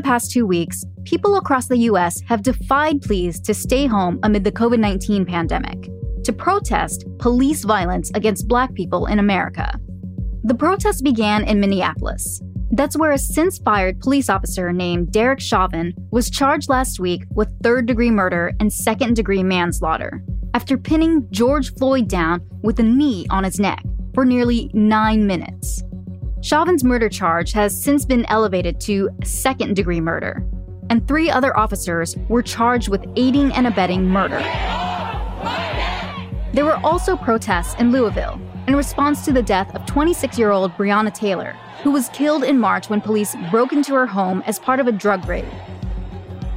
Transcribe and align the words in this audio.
the 0.00 0.08
past 0.08 0.30
two 0.30 0.46
weeks, 0.46 0.82
people 1.04 1.36
across 1.36 1.66
the 1.66 1.76
US 1.90 2.22
have 2.22 2.42
defied 2.42 3.02
pleas 3.02 3.38
to 3.40 3.52
stay 3.52 3.86
home 3.86 4.18
amid 4.22 4.44
the 4.44 4.52
COVID 4.52 4.78
19 4.78 5.26
pandemic, 5.26 5.90
to 6.24 6.32
protest 6.32 7.04
police 7.18 7.64
violence 7.64 8.10
against 8.14 8.48
Black 8.48 8.72
people 8.72 9.04
in 9.04 9.18
America. 9.18 9.78
The 10.44 10.54
protests 10.54 11.02
began 11.02 11.44
in 11.44 11.60
Minneapolis. 11.60 12.40
That's 12.70 12.96
where 12.96 13.12
a 13.12 13.18
since 13.18 13.58
fired 13.58 14.00
police 14.00 14.30
officer 14.30 14.72
named 14.72 15.12
Derek 15.12 15.40
Chauvin 15.40 15.92
was 16.10 16.30
charged 16.30 16.70
last 16.70 16.98
week 16.98 17.24
with 17.32 17.52
third 17.62 17.84
degree 17.84 18.10
murder 18.10 18.52
and 18.58 18.72
second 18.72 19.16
degree 19.16 19.42
manslaughter 19.42 20.24
after 20.54 20.78
pinning 20.78 21.28
George 21.30 21.74
Floyd 21.74 22.08
down 22.08 22.40
with 22.62 22.80
a 22.80 22.82
knee 22.82 23.26
on 23.28 23.44
his 23.44 23.60
neck 23.60 23.84
for 24.14 24.24
nearly 24.24 24.70
nine 24.72 25.26
minutes. 25.26 25.82
Chauvin's 26.42 26.82
murder 26.82 27.10
charge 27.10 27.52
has 27.52 27.82
since 27.82 28.06
been 28.06 28.24
elevated 28.26 28.80
to 28.80 29.10
second 29.24 29.76
degree 29.76 30.00
murder, 30.00 30.42
and 30.88 31.06
three 31.06 31.30
other 31.30 31.54
officers 31.56 32.16
were 32.28 32.42
charged 32.42 32.88
with 32.88 33.04
aiding 33.16 33.52
and 33.52 33.66
abetting 33.66 34.08
murder. 34.08 34.40
There 36.54 36.64
were 36.64 36.80
also 36.82 37.14
protests 37.14 37.78
in 37.78 37.92
Louisville 37.92 38.40
in 38.66 38.74
response 38.74 39.22
to 39.26 39.32
the 39.32 39.42
death 39.42 39.74
of 39.74 39.84
26 39.84 40.38
year 40.38 40.50
old 40.50 40.72
Breonna 40.72 41.12
Taylor, 41.12 41.54
who 41.82 41.90
was 41.90 42.08
killed 42.08 42.42
in 42.42 42.58
March 42.58 42.88
when 42.88 43.02
police 43.02 43.36
broke 43.50 43.74
into 43.74 43.94
her 43.94 44.06
home 44.06 44.42
as 44.46 44.58
part 44.58 44.80
of 44.80 44.86
a 44.86 44.92
drug 44.92 45.28
raid. 45.28 45.48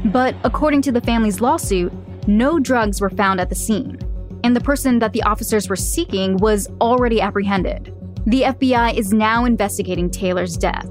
But 0.06 0.34
according 0.46 0.82
to 0.84 0.94
the 0.94 1.02
family's 1.02 1.42
lawsuit, 1.42 1.92
no 2.26 2.58
drugs 2.58 3.02
were 3.02 3.10
found 3.10 3.42
at 3.42 3.50
the 3.50 3.56
scene, 3.56 4.00
and 4.46 4.56
the 4.56 4.62
person 4.62 5.00
that 5.00 5.12
the 5.12 5.24
officers 5.24 5.68
were 5.68 5.76
seeking 5.76 6.38
was 6.38 6.70
already 6.80 7.20
apprehended. 7.20 7.94
The 8.26 8.44
FBI 8.44 8.94
is 8.94 9.12
now 9.12 9.44
investigating 9.44 10.10
Taylor's 10.10 10.56
death. 10.56 10.90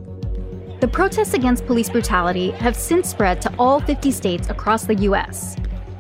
The 0.81 0.89
protests 0.93 1.33
against 1.33 1.65
police 1.65 1.89
brutality 1.89 2.51
have 2.51 2.77
since 2.77 3.09
spread 3.09 3.41
to 3.41 3.55
all 3.59 3.81
50 3.81 4.11
states 4.11 4.51
across 4.51 4.85
the 4.85 4.97
US, 4.97 5.57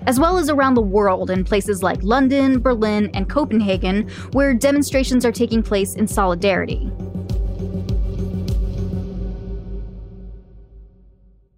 as 0.07 0.21
well 0.21 0.37
as 0.37 0.51
around 0.51 0.75
the 0.75 0.83
world 0.83 1.31
in 1.31 1.43
places 1.43 1.83
like 1.83 2.03
London, 2.03 2.61
Berlin, 2.61 3.11
and 3.15 3.31
Copenhagen, 3.31 4.11
where 4.33 4.53
demonstrations 4.53 5.25
are 5.25 5.33
taking 5.33 5.63
place 5.63 5.95
in 5.95 6.07
solidarity. 6.07 6.93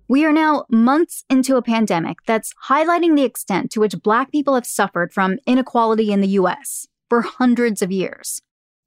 We 0.06 0.24
are 0.24 0.32
now 0.32 0.66
months 0.70 1.24
into 1.28 1.56
a 1.56 1.62
pandemic 1.62 2.18
that's 2.26 2.54
highlighting 2.68 3.16
the 3.16 3.24
extent 3.24 3.72
to 3.72 3.80
which 3.80 4.00
Black 4.04 4.30
people 4.30 4.54
have 4.54 4.66
suffered 4.66 5.12
from 5.12 5.38
inequality 5.48 6.12
in 6.12 6.20
the 6.20 6.28
US 6.28 6.86
for 7.08 7.22
hundreds 7.22 7.82
of 7.82 7.90
years. 7.90 8.40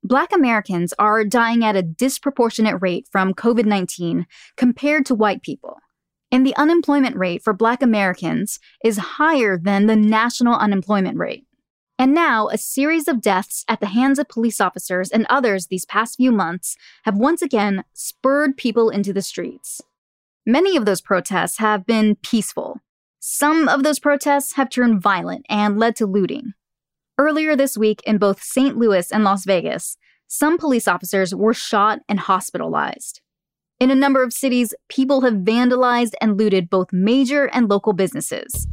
Black 0.03 0.34
Americans 0.34 0.94
are 1.00 1.26
dying 1.26 1.64
at 1.64 1.76
a 1.76 1.81
disproportionate 1.81 2.81
rate 2.81 3.08
from 3.12 3.34
COVID 3.34 3.66
19 3.66 4.26
compared 4.56 5.06
to 5.08 5.16
white 5.16 5.42
people. 5.42 5.78
And 6.31 6.45
the 6.45 6.56
unemployment 6.56 7.16
rate 7.16 7.42
for 7.44 7.54
Black 7.54 7.81
Americans 7.81 8.59
is 8.84 8.98
higher 8.98 9.58
than 9.58 9.88
the 9.88 9.95
national 9.95 10.56
unemployment 10.56 11.17
rate. 11.17 11.45
And 12.00 12.14
now, 12.14 12.48
a 12.50 12.58
series 12.58 13.08
of 13.08 13.22
deaths 13.22 13.66
at 13.67 13.80
the 13.80 13.88
hands 13.88 14.20
of 14.20 14.30
police 14.30 14.62
officers 14.62 15.09
and 15.09 15.26
others 15.30 15.67
these 15.67 15.86
past 15.86 16.17
few 16.17 16.32
months 16.32 16.76
have 17.06 17.17
once 17.17 17.42
again 17.42 17.84
spurred 17.94 18.56
people 18.56 18.89
into 18.89 19.14
the 19.14 19.22
streets. 19.22 19.82
Many 20.45 20.78
of 20.78 20.86
those 20.86 21.02
protests 21.02 21.58
have 21.58 21.86
been 21.86 22.16
peaceful. 22.17 22.82
Some 23.20 23.67
of 23.67 23.84
those 23.84 24.00
protests 24.00 24.54
have 24.54 24.70
turned 24.70 25.02
violent 25.02 25.45
and 25.50 25.80
led 25.80 25.95
to 25.95 26.05
looting. 26.05 26.54
Earlier 27.20 27.55
this 27.55 27.76
week 27.76 28.04
in 28.05 28.20
both 28.20 28.44
St. 28.44 28.78
Louis 28.78 29.11
and 29.11 29.23
Las 29.23 29.44
Vegas, 29.44 29.98
some 30.28 30.60
police 30.60 30.88
officers 30.88 31.33
were 31.33 31.54
shot 31.54 32.02
and 32.08 32.20
hospitalized. 32.20 33.22
In 33.80 33.89
a 33.89 33.95
number 33.95 34.22
of 34.22 34.32
cities, 34.32 34.76
people 34.88 35.22
have 35.22 35.33
vandalized 35.33 36.14
and 36.22 36.38
looted 36.38 36.70
both 36.70 36.94
major 36.94 37.45
and 37.45 37.67
local 37.67 37.94
businesses. 37.94 38.67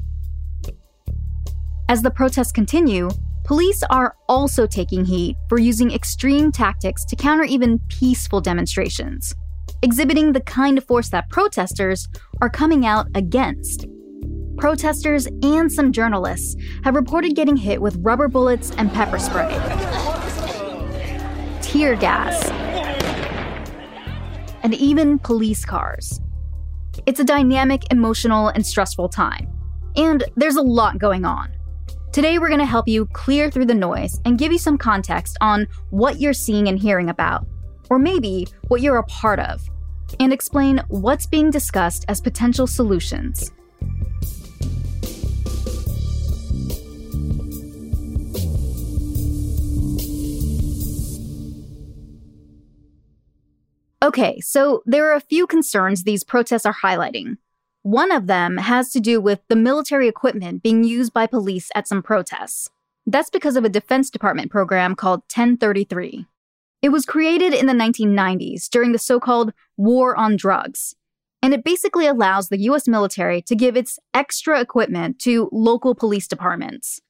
As 1.88 2.02
the 2.02 2.10
protests 2.10 2.52
continue, 2.52 3.08
police 3.44 3.82
are 3.88 4.14
also 4.28 4.66
taking 4.66 5.06
heat 5.06 5.36
for 5.48 5.58
using 5.58 5.90
extreme 5.90 6.52
tactics 6.52 7.06
to 7.06 7.16
counter 7.16 7.44
even 7.44 7.80
peaceful 7.88 8.42
demonstrations, 8.42 9.34
exhibiting 9.80 10.32
the 10.32 10.42
kind 10.42 10.76
of 10.76 10.84
force 10.84 11.08
that 11.08 11.30
protesters 11.30 12.08
are 12.42 12.50
coming 12.50 12.84
out 12.84 13.06
against. 13.14 13.86
Protesters 14.56 15.26
and 15.42 15.70
some 15.70 15.92
journalists 15.92 16.56
have 16.84 16.94
reported 16.94 17.34
getting 17.34 17.56
hit 17.56 17.82
with 17.82 17.96
rubber 18.00 18.28
bullets 18.28 18.70
and 18.72 18.92
pepper 18.92 19.18
spray, 19.18 19.50
tear 21.60 21.96
gas, 21.96 22.48
and 24.62 24.72
even 24.74 25.18
police 25.18 25.64
cars. 25.64 26.20
It's 27.04 27.20
a 27.20 27.24
dynamic, 27.24 27.82
emotional, 27.90 28.48
and 28.48 28.64
stressful 28.64 29.08
time. 29.08 29.50
And 29.96 30.24
there's 30.36 30.56
a 30.56 30.62
lot 30.62 30.98
going 30.98 31.24
on. 31.24 31.52
Today, 32.12 32.38
we're 32.38 32.48
going 32.48 32.60
to 32.60 32.64
help 32.64 32.86
you 32.86 33.06
clear 33.06 33.50
through 33.50 33.66
the 33.66 33.74
noise 33.74 34.20
and 34.24 34.38
give 34.38 34.52
you 34.52 34.58
some 34.58 34.78
context 34.78 35.36
on 35.40 35.66
what 35.90 36.20
you're 36.20 36.32
seeing 36.32 36.68
and 36.68 36.78
hearing 36.78 37.10
about, 37.10 37.44
or 37.90 37.98
maybe 37.98 38.46
what 38.68 38.80
you're 38.80 38.98
a 38.98 39.04
part 39.04 39.40
of, 39.40 39.60
and 40.20 40.32
explain 40.32 40.80
what's 40.88 41.26
being 41.26 41.50
discussed 41.50 42.04
as 42.06 42.20
potential 42.20 42.68
solutions. 42.68 43.50
Okay, 54.04 54.38
so 54.40 54.82
there 54.84 55.10
are 55.10 55.16
a 55.16 55.20
few 55.20 55.46
concerns 55.46 56.02
these 56.02 56.24
protests 56.24 56.66
are 56.66 56.76
highlighting. 56.84 57.38
One 57.84 58.12
of 58.12 58.26
them 58.26 58.58
has 58.58 58.92
to 58.92 59.00
do 59.00 59.18
with 59.18 59.40
the 59.48 59.56
military 59.56 60.08
equipment 60.08 60.62
being 60.62 60.84
used 60.84 61.14
by 61.14 61.26
police 61.26 61.70
at 61.74 61.88
some 61.88 62.02
protests. 62.02 62.68
That's 63.06 63.30
because 63.30 63.56
of 63.56 63.64
a 63.64 63.70
Defense 63.70 64.10
Department 64.10 64.50
program 64.50 64.94
called 64.94 65.20
1033. 65.34 66.26
It 66.82 66.90
was 66.90 67.06
created 67.06 67.54
in 67.54 67.64
the 67.64 67.72
1990s 67.72 68.68
during 68.68 68.92
the 68.92 68.98
so 68.98 69.18
called 69.18 69.54
War 69.78 70.14
on 70.14 70.36
Drugs, 70.36 70.94
and 71.42 71.54
it 71.54 71.64
basically 71.64 72.06
allows 72.06 72.50
the 72.50 72.60
US 72.68 72.86
military 72.86 73.40
to 73.40 73.56
give 73.56 73.74
its 73.74 73.98
extra 74.12 74.60
equipment 74.60 75.18
to 75.20 75.48
local 75.50 75.94
police 75.94 76.28
departments. 76.28 77.00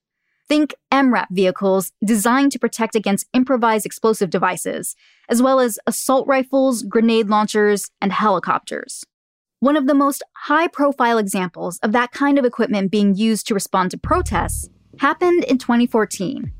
Think 0.49 0.75
MRAP 0.93 1.27
vehicles 1.31 1.93
designed 2.05 2.53
to 2.53 2.59
protect 2.59 2.94
against 2.94 3.27
improvised 3.32 3.87
explosive 3.87 4.31
devices, 4.31 4.94
as 5.28 5.41
well 5.41 5.60
as 5.60 5.78
assault 5.87 6.27
rifles, 6.27 6.82
grenade 6.82 7.28
launchers, 7.28 7.91
and 8.00 8.12
helicopters. 8.12 9.05
One 9.60 9.77
of 9.77 9.87
the 9.87 9.94
most 9.94 10.22
high 10.34 10.69
profile 10.69 11.16
examples 11.16 11.78
of 11.78 11.93
that 11.93 12.12
kind 12.12 12.38
of 12.38 12.44
equipment 12.44 12.91
being 12.91 13.15
used 13.15 13.47
to 13.49 13.55
respond 13.55 13.91
to 13.93 13.99
protests 13.99 14.69
happened 14.99 15.44
in 15.44 15.59
2014 15.59 16.53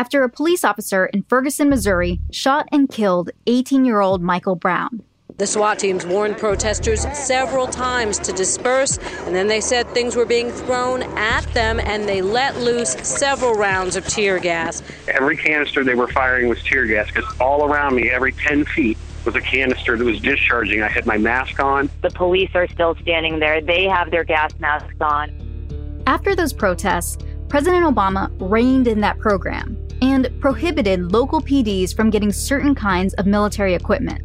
after 0.00 0.22
a 0.22 0.30
police 0.30 0.64
officer 0.64 1.06
in 1.06 1.24
Ferguson, 1.24 1.68
Missouri 1.68 2.20
shot 2.32 2.66
and 2.72 2.88
killed 2.88 3.30
18 3.46 3.84
year 3.84 4.00
old 4.00 4.22
Michael 4.22 4.56
Brown. 4.56 5.02
The 5.40 5.46
SWAT 5.46 5.78
teams 5.78 6.04
warned 6.04 6.36
protesters 6.36 7.00
several 7.16 7.66
times 7.66 8.18
to 8.18 8.32
disperse, 8.34 8.98
and 9.24 9.34
then 9.34 9.46
they 9.46 9.62
said 9.62 9.88
things 9.88 10.14
were 10.14 10.26
being 10.26 10.50
thrown 10.50 11.02
at 11.16 11.46
them, 11.54 11.80
and 11.80 12.06
they 12.06 12.20
let 12.20 12.58
loose 12.58 12.90
several 13.02 13.54
rounds 13.54 13.96
of 13.96 14.06
tear 14.06 14.38
gas. 14.38 14.82
Every 15.08 15.38
canister 15.38 15.82
they 15.82 15.94
were 15.94 16.08
firing 16.08 16.50
was 16.50 16.62
tear 16.62 16.84
gas 16.84 17.06
because 17.06 17.24
all 17.40 17.64
around 17.64 17.94
me, 17.94 18.10
every 18.10 18.32
10 18.32 18.66
feet, 18.66 18.98
was 19.24 19.34
a 19.34 19.40
canister 19.40 19.96
that 19.96 20.04
was 20.04 20.20
discharging. 20.20 20.82
I 20.82 20.88
had 20.88 21.06
my 21.06 21.16
mask 21.16 21.58
on. 21.58 21.88
The 22.02 22.10
police 22.10 22.50
are 22.52 22.68
still 22.68 22.94
standing 22.96 23.38
there. 23.38 23.62
They 23.62 23.84
have 23.84 24.10
their 24.10 24.24
gas 24.24 24.52
masks 24.58 25.00
on. 25.00 26.02
After 26.06 26.36
those 26.36 26.52
protests, 26.52 27.16
President 27.48 27.86
Obama 27.86 28.30
reined 28.38 28.86
in 28.86 29.00
that 29.00 29.18
program 29.18 29.78
and 30.02 30.28
prohibited 30.42 31.12
local 31.12 31.40
PDs 31.40 31.96
from 31.96 32.10
getting 32.10 32.30
certain 32.30 32.74
kinds 32.74 33.14
of 33.14 33.24
military 33.24 33.72
equipment. 33.72 34.20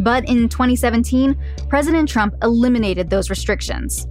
But 0.00 0.28
in 0.28 0.48
2017, 0.48 1.36
President 1.68 2.08
Trump 2.08 2.34
eliminated 2.42 3.10
those 3.10 3.30
restrictions. 3.30 4.06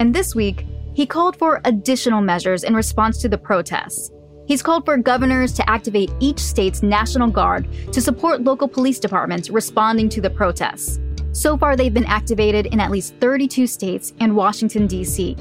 And 0.00 0.14
this 0.14 0.34
week, 0.34 0.64
he 0.94 1.06
called 1.06 1.36
for 1.36 1.60
additional 1.64 2.20
measures 2.20 2.64
in 2.64 2.74
response 2.74 3.20
to 3.22 3.28
the 3.28 3.38
protests. 3.38 4.10
He's 4.46 4.62
called 4.62 4.84
for 4.84 4.96
governors 4.96 5.52
to 5.54 5.70
activate 5.70 6.10
each 6.20 6.38
state's 6.38 6.82
National 6.82 7.28
Guard 7.28 7.68
to 7.92 8.00
support 8.00 8.42
local 8.42 8.66
police 8.66 8.98
departments 8.98 9.50
responding 9.50 10.08
to 10.08 10.20
the 10.20 10.30
protests. 10.30 10.98
So 11.32 11.56
far, 11.56 11.76
they've 11.76 11.92
been 11.92 12.06
activated 12.06 12.66
in 12.66 12.80
at 12.80 12.90
least 12.90 13.14
32 13.20 13.66
states 13.66 14.14
and 14.20 14.34
Washington, 14.34 14.86
D.C. 14.86 15.34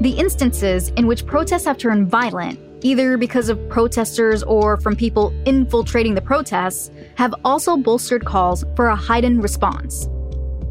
The 0.00 0.14
instances 0.16 0.88
in 0.96 1.06
which 1.06 1.26
protests 1.26 1.66
have 1.66 1.76
turned 1.76 2.08
violent 2.08 2.58
either 2.82 3.16
because 3.16 3.48
of 3.48 3.68
protesters 3.68 4.42
or 4.42 4.76
from 4.76 4.96
people 4.96 5.32
infiltrating 5.46 6.14
the 6.14 6.20
protests, 6.20 6.90
have 7.16 7.34
also 7.44 7.76
bolstered 7.76 8.24
calls 8.24 8.64
for 8.76 8.88
a 8.88 8.96
heightened 8.96 9.42
response. 9.42 10.08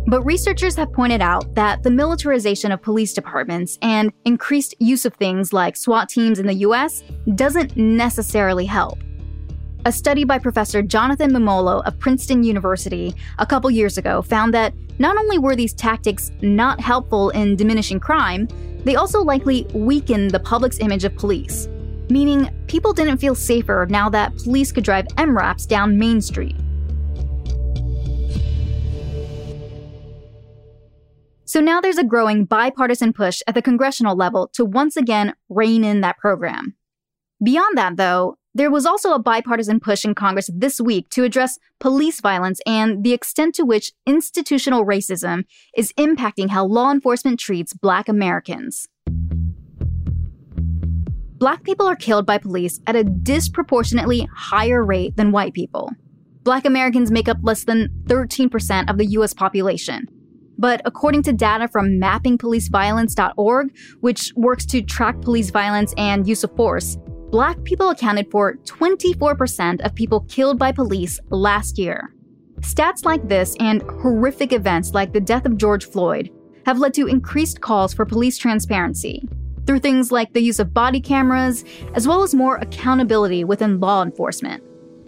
But 0.08 0.24
researchers 0.24 0.76
have 0.76 0.92
pointed 0.92 1.22
out 1.22 1.54
that 1.56 1.84
the 1.84 1.92
militarization 1.92 2.72
of 2.72 2.82
police 2.82 3.14
departments 3.14 3.78
and 3.82 4.12
increased 4.26 4.76
use 4.80 5.06
of 5.06 5.14
things 5.14 5.54
like 5.54 5.78
SWAT 5.78 6.10
teams 6.10 6.40
in 6.40 6.48
the 6.48 6.56
US 6.66 7.04
doesn't 7.36 7.78
necessarily 7.78 8.66
help. 8.66 9.00
A 9.86 9.92
study 9.92 10.24
by 10.26 10.38
Professor 10.38 10.82
Jonathan 10.82 11.32
Mummolo 11.32 11.84
of 11.86 11.98
Princeton 11.98 12.44
University 12.44 13.16
a 13.40 13.46
couple 13.46 13.72
years 13.72 13.98
ago 13.98 14.22
found 14.22 14.54
that 14.54 14.74
not 15.00 15.18
only 15.18 15.40
were 15.40 15.56
these 15.56 15.74
tactics 15.74 16.32
not 16.42 16.80
helpful 16.80 17.30
in 17.32 17.56
diminishing 17.56 18.00
crime, 18.00 18.48
they 18.84 18.96
also 18.96 19.24
likely 19.24 19.66
weakened 19.74 20.32
the 20.32 20.40
public's 20.40 20.80
image 20.80 21.04
of 21.04 21.16
police, 21.16 21.68
meaning 22.12 22.50
people 22.68 22.94
didn't 22.94 23.18
feel 23.18 23.36
safer 23.36 23.88
now 23.90 24.10
that 24.10 24.36
police 24.38 24.72
could 24.72 24.84
drive 24.84 25.08
MRAPs 25.18 25.68
down 25.68 25.98
Main 25.98 26.22
Street. 26.22 26.56
So 31.46 31.60
now 31.60 31.82
there's 31.82 31.98
a 31.98 32.04
growing 32.06 32.46
bipartisan 32.46 33.12
push 33.12 33.42
at 33.46 33.56
the 33.56 33.62
congressional 33.62 34.16
level 34.16 34.48
to 34.54 34.64
once 34.64 34.96
again 34.96 35.34
rein 35.50 35.84
in 35.84 36.00
that 36.00 36.18
program. 36.18 36.76
Beyond 37.44 37.78
that, 37.78 37.98
though, 37.98 38.38
there 38.54 38.72
was 38.72 38.86
also 38.86 39.14
a 39.14 39.20
bipartisan 39.20 39.80
push 39.80 40.06
in 40.06 40.16
Congress 40.16 40.50
this 40.54 40.80
week 40.80 41.10
to 41.10 41.24
address 41.24 41.58
police 41.80 42.22
violence 42.22 42.62
and 42.66 43.04
the 43.04 43.14
extent 43.14 43.56
to 43.56 43.66
which 43.66 43.92
institutional 44.06 44.86
racism 44.86 45.44
is 45.76 45.92
impacting 45.94 46.50
how 46.50 46.66
law 46.66 46.92
enforcement 46.92 47.40
treats 47.40 47.74
Black 47.74 48.08
Americans. 48.08 48.88
Black 51.42 51.64
people 51.64 51.88
are 51.88 51.96
killed 51.96 52.28
by 52.28 52.38
police 52.38 52.80
at 52.86 52.96
a 52.96 53.04
disproportionately 53.04 54.30
higher 54.32 54.86
rate 54.86 55.18
than 55.18 55.32
white 55.32 55.56
people. 55.56 55.90
Black 56.44 56.66
Americans 56.66 57.10
make 57.10 57.28
up 57.28 57.40
less 57.42 57.64
than 57.64 57.90
13% 58.04 58.88
of 58.88 59.00
the 59.00 59.08
US 59.08 59.34
population. 59.34 60.08
But 60.60 60.84
according 60.86 61.24
to 61.24 61.34
data 61.34 61.68
from 61.68 62.00
mappingpoliceviolence.org, 62.00 63.76
which 64.02 64.32
works 64.36 64.68
to 64.68 64.84
track 64.84 65.20
police 65.22 65.50
violence 65.50 65.96
and 65.98 66.28
use 66.28 66.44
of 66.44 66.56
force, 66.56 67.00
Black 67.32 67.64
people 67.64 67.90
accounted 67.90 68.30
for 68.30 68.58
24% 68.66 69.82
of 69.84 69.96
people 69.96 70.20
killed 70.30 70.60
by 70.60 70.72
police 70.72 71.20
last 71.32 71.80
year. 71.80 72.14
Stats 72.60 73.04
like 73.04 73.28
this 73.28 73.56
and 73.60 73.82
horrific 73.82 74.54
events 74.54 74.94
like 74.94 75.12
the 75.12 75.20
death 75.20 75.48
of 75.48 75.58
George 75.58 75.86
Floyd 75.86 76.30
have 76.68 76.78
led 76.78 76.94
to 76.94 77.08
increased 77.08 77.62
calls 77.62 77.96
for 77.96 78.06
police 78.06 78.38
transparency 78.38 79.28
through 79.66 79.80
things 79.80 80.12
like 80.12 80.34
the 80.34 80.42
use 80.42 80.60
of 80.60 80.74
body 80.74 81.00
cameras, 81.00 81.64
as 81.94 82.08
well 82.08 82.24
as 82.24 82.34
more 82.34 82.58
accountability 82.58 83.44
within 83.44 83.80
law 83.80 84.04
enforcement 84.04 84.64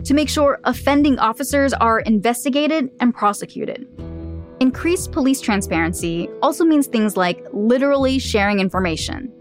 to 0.06 0.14
make 0.14 0.30
sure 0.30 0.60
offending 0.66 1.18
officers 1.20 1.74
are 1.74 2.02
investigated 2.02 2.90
and 3.00 3.14
prosecuted. 3.14 3.88
Increased 4.60 5.12
police 5.12 5.42
transparency 5.42 6.30
also 6.42 6.64
means 6.64 6.88
things 6.88 7.18
like 7.18 7.46
literally 7.54 8.20
sharing 8.20 8.60
information. 8.60 9.32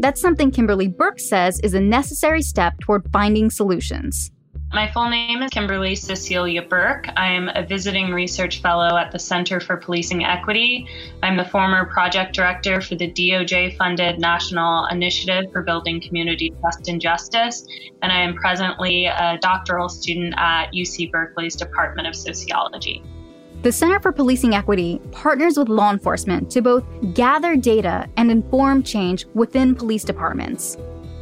That's 0.00 0.20
something 0.20 0.50
Kimberly 0.50 0.88
Burke 0.88 1.20
says 1.20 1.60
is 1.60 1.74
a 1.74 1.80
necessary 1.80 2.42
step 2.42 2.78
toward 2.80 3.10
finding 3.12 3.50
solutions. 3.50 4.30
My 4.70 4.90
full 4.92 5.08
name 5.08 5.42
is 5.42 5.50
Kimberly 5.50 5.94
Cecilia 5.94 6.60
Burke. 6.60 7.08
I'm 7.16 7.48
a 7.54 7.64
visiting 7.64 8.12
research 8.12 8.60
fellow 8.60 8.98
at 8.98 9.10
the 9.10 9.18
Center 9.18 9.60
for 9.60 9.78
Policing 9.78 10.24
Equity. 10.24 10.86
I'm 11.22 11.38
the 11.38 11.44
former 11.46 11.86
project 11.86 12.34
director 12.34 12.82
for 12.82 12.94
the 12.94 13.10
DOJ 13.10 13.78
funded 13.78 14.20
National 14.20 14.84
Initiative 14.86 15.50
for 15.52 15.62
Building 15.62 16.02
Community 16.02 16.54
Trust 16.60 16.86
and 16.86 17.00
Justice, 17.00 17.66
and 18.02 18.12
I 18.12 18.20
am 18.20 18.34
presently 18.34 19.06
a 19.06 19.38
doctoral 19.40 19.88
student 19.88 20.34
at 20.36 20.70
UC 20.74 21.10
Berkeley's 21.10 21.56
Department 21.56 22.06
of 22.06 22.14
Sociology. 22.14 23.02
The 23.62 23.72
Center 23.72 24.00
for 24.00 24.12
Policing 24.12 24.54
Equity 24.54 25.00
partners 25.12 25.56
with 25.56 25.70
law 25.70 25.90
enforcement 25.90 26.50
to 26.50 26.60
both 26.60 26.84
gather 27.14 27.56
data 27.56 28.06
and 28.18 28.30
inform 28.30 28.82
change 28.82 29.24
within 29.32 29.74
police 29.74 30.04
departments. 30.04 30.76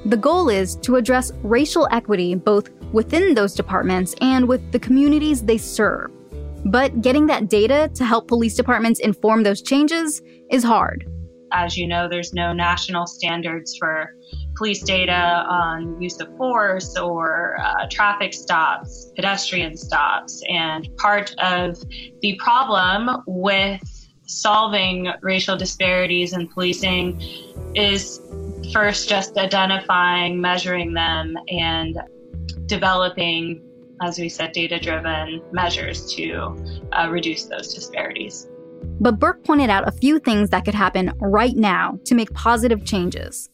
The 0.07 0.17
goal 0.17 0.49
is 0.51 0.77
to 0.83 0.95
address 0.95 1.33
racial 1.43 1.89
equity 1.91 2.37
both 2.37 2.76
within 2.93 3.35
those 3.35 3.55
departments 3.55 4.15
and 4.21 4.49
with 4.49 4.73
the 4.73 4.79
communities 4.79 5.43
they 5.43 5.59
serve. 5.59 6.11
But 6.65 7.01
getting 7.01 7.27
that 7.27 7.49
data 7.49 7.91
to 7.95 8.05
help 8.05 8.29
police 8.29 8.55
departments 8.55 9.01
inform 9.01 9.45
those 9.45 9.63
changes 9.63 10.21
is 10.51 10.65
hard. 10.65 11.07
As 11.53 11.77
you 11.77 11.87
know, 11.87 12.09
there's 12.09 12.35
no 12.35 12.53
national 12.53 13.07
standards 13.07 13.77
for 13.79 14.11
police 14.57 14.83
data 14.83 15.45
on 15.49 16.01
use 16.03 16.19
of 16.21 16.37
force 16.37 16.97
or 16.99 17.57
uh, 17.61 17.87
traffic 17.89 18.35
stops, 18.35 19.13
pedestrian 19.15 19.77
stops. 19.77 20.43
And 20.49 20.89
part 20.97 21.35
of 21.39 21.81
the 22.21 22.37
problem 22.43 23.23
with 23.29 23.81
solving 24.27 25.13
racial 25.23 25.57
disparities 25.57 26.33
in 26.33 26.49
policing 26.49 27.21
is 27.77 28.21
first 28.73 29.09
just 29.09 29.37
identifying, 29.39 30.41
measuring 30.41 30.95
them, 30.95 31.37
and 31.49 31.97
developing, 32.67 33.63
as 34.03 34.19
we 34.19 34.29
said, 34.29 34.53
data 34.53 34.79
driven 34.79 35.43
measures 35.53 36.13
to 36.15 36.57
uh, 36.93 37.09
reduce 37.11 37.45
those 37.45 37.75
disparities. 37.75 38.49
But 39.01 39.19
Burke 39.19 39.45
pointed 39.45 39.71
out 39.71 39.89
a 39.89 39.93
few 39.93 40.19
things 40.19 40.51
that 40.51 40.65
could 40.65 40.75
happen 40.75 41.13
right 41.21 41.57
now 41.57 41.99
to 42.05 42.15
make 42.15 42.33
positive 42.33 42.85
changes 42.85 43.51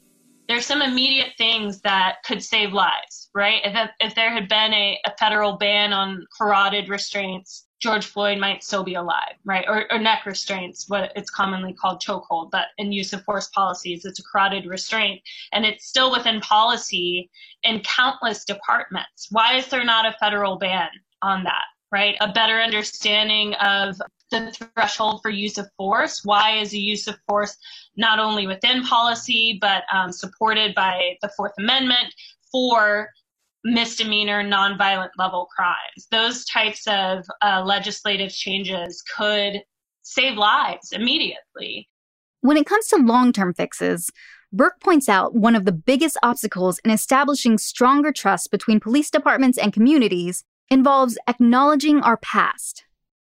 there's 0.53 0.67
some 0.67 0.83
immediate 0.83 1.33
things 1.39 1.81
that 1.81 2.17
could 2.25 2.43
save 2.43 2.73
lives, 2.73 3.22
right? 3.35 3.61
If, 3.65 3.91
if 4.01 4.15
there 4.15 4.33
had 4.33 4.49
been 4.49 4.73
a, 4.73 4.99
a 5.07 5.17
federal 5.19 5.55
ban 5.55 5.93
on 5.93 6.27
carotid 6.37 6.89
restraints, 6.89 7.67
George 7.81 8.07
Floyd 8.07 8.39
might 8.39 8.63
still 8.63 8.85
be 8.85 8.95
alive, 8.95 9.35
right? 9.45 9.65
Or, 9.67 9.91
or 9.93 9.99
neck 9.99 10.25
restraints, 10.25 10.89
what 10.89 11.11
it's 11.17 11.31
commonly 11.31 11.73
called 11.73 12.01
chokehold, 12.01 12.51
but 12.51 12.67
in 12.79 12.93
use 12.93 13.13
of 13.13 13.25
force 13.25 13.49
policies, 13.49 14.05
it's 14.05 14.21
a 14.21 14.23
carotid 14.23 14.67
restraint. 14.67 15.21
And 15.53 15.65
it's 15.65 15.89
still 15.89 16.13
within 16.13 16.41
policy 16.41 17.29
in 17.65 17.81
countless 17.81 18.45
departments. 18.45 19.29
Why 19.31 19.57
is 19.57 19.67
there 19.67 19.85
not 19.85 20.07
a 20.07 20.17
federal 20.21 20.59
ban 20.59 20.89
on 21.23 21.43
that? 21.45 21.65
right? 21.93 22.17
A 22.21 22.33
better 22.33 22.61
understanding 22.61 23.55
of 23.55 24.01
the 24.31 24.51
threshold 24.75 25.21
for 25.23 25.29
use 25.29 25.59
of 25.59 25.69
force. 25.77 26.25
Why 26.25 26.57
is 26.57 26.71
the 26.71 26.79
use 26.79 27.07
of 27.07 27.17
force 27.29 27.57
not 27.97 28.19
only 28.19 28.47
within 28.47 28.83
policy, 28.83 29.59
but 29.61 29.85
um, 29.93 30.11
supported 30.11 30.75
by 30.75 31.17
the 31.21 31.29
Fourth 31.37 31.53
Amendment 31.59 32.15
for 32.51 33.11
misdemeanor 33.65 34.45
nonviolent 34.45 35.11
level 35.19 35.49
crimes? 35.55 36.07
Those 36.11 36.45
types 36.45 36.87
of 36.87 37.25
uh, 37.43 37.63
legislative 37.65 38.33
changes 38.33 39.03
could 39.17 39.63
save 40.03 40.37
lives 40.37 40.93
immediately. 40.93 41.89
When 42.41 42.57
it 42.57 42.67
comes 42.67 42.89
to 42.89 42.97
long 42.97 43.33
term 43.33 43.55
fixes, 43.55 44.11
Burke 44.53 44.81
points 44.81 45.09
out 45.09 45.35
one 45.35 45.57
of 45.57 45.65
the 45.65 45.73
biggest 45.73 46.19
obstacles 46.23 46.79
in 46.85 46.91
establishing 46.91 47.57
stronger 47.57 48.13
trust 48.13 48.51
between 48.51 48.81
police 48.81 49.11
departments 49.11 49.57
and 49.57 49.73
communities 49.73 50.45
involves 50.69 51.17
acknowledging 51.27 52.01
our 52.01 52.19
past. 52.19 52.85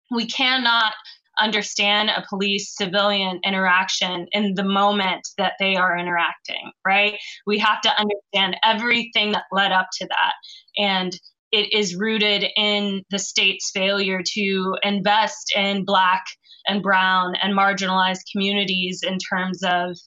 We 0.09 0.25
cannot 0.25 0.93
understand 1.39 2.09
a 2.09 2.25
police 2.27 2.75
civilian 2.75 3.39
interaction 3.43 4.27
in 4.31 4.53
the 4.55 4.63
moment 4.63 5.27
that 5.37 5.53
they 5.59 5.75
are 5.75 5.97
interacting, 5.97 6.71
right? 6.85 7.17
We 7.45 7.59
have 7.59 7.81
to 7.81 7.89
understand 7.89 8.57
everything 8.63 9.31
that 9.33 9.43
led 9.51 9.71
up 9.71 9.87
to 9.99 10.07
that. 10.07 10.33
And 10.77 11.17
it 11.51 11.73
is 11.73 11.95
rooted 11.95 12.45
in 12.57 13.03
the 13.09 13.19
state's 13.19 13.71
failure 13.73 14.21
to 14.33 14.75
invest 14.83 15.53
in 15.55 15.85
Black 15.85 16.23
and 16.67 16.83
Brown 16.83 17.35
and 17.41 17.57
marginalized 17.57 18.21
communities 18.31 19.01
in 19.05 19.17
terms 19.17 19.63
of 19.63 19.97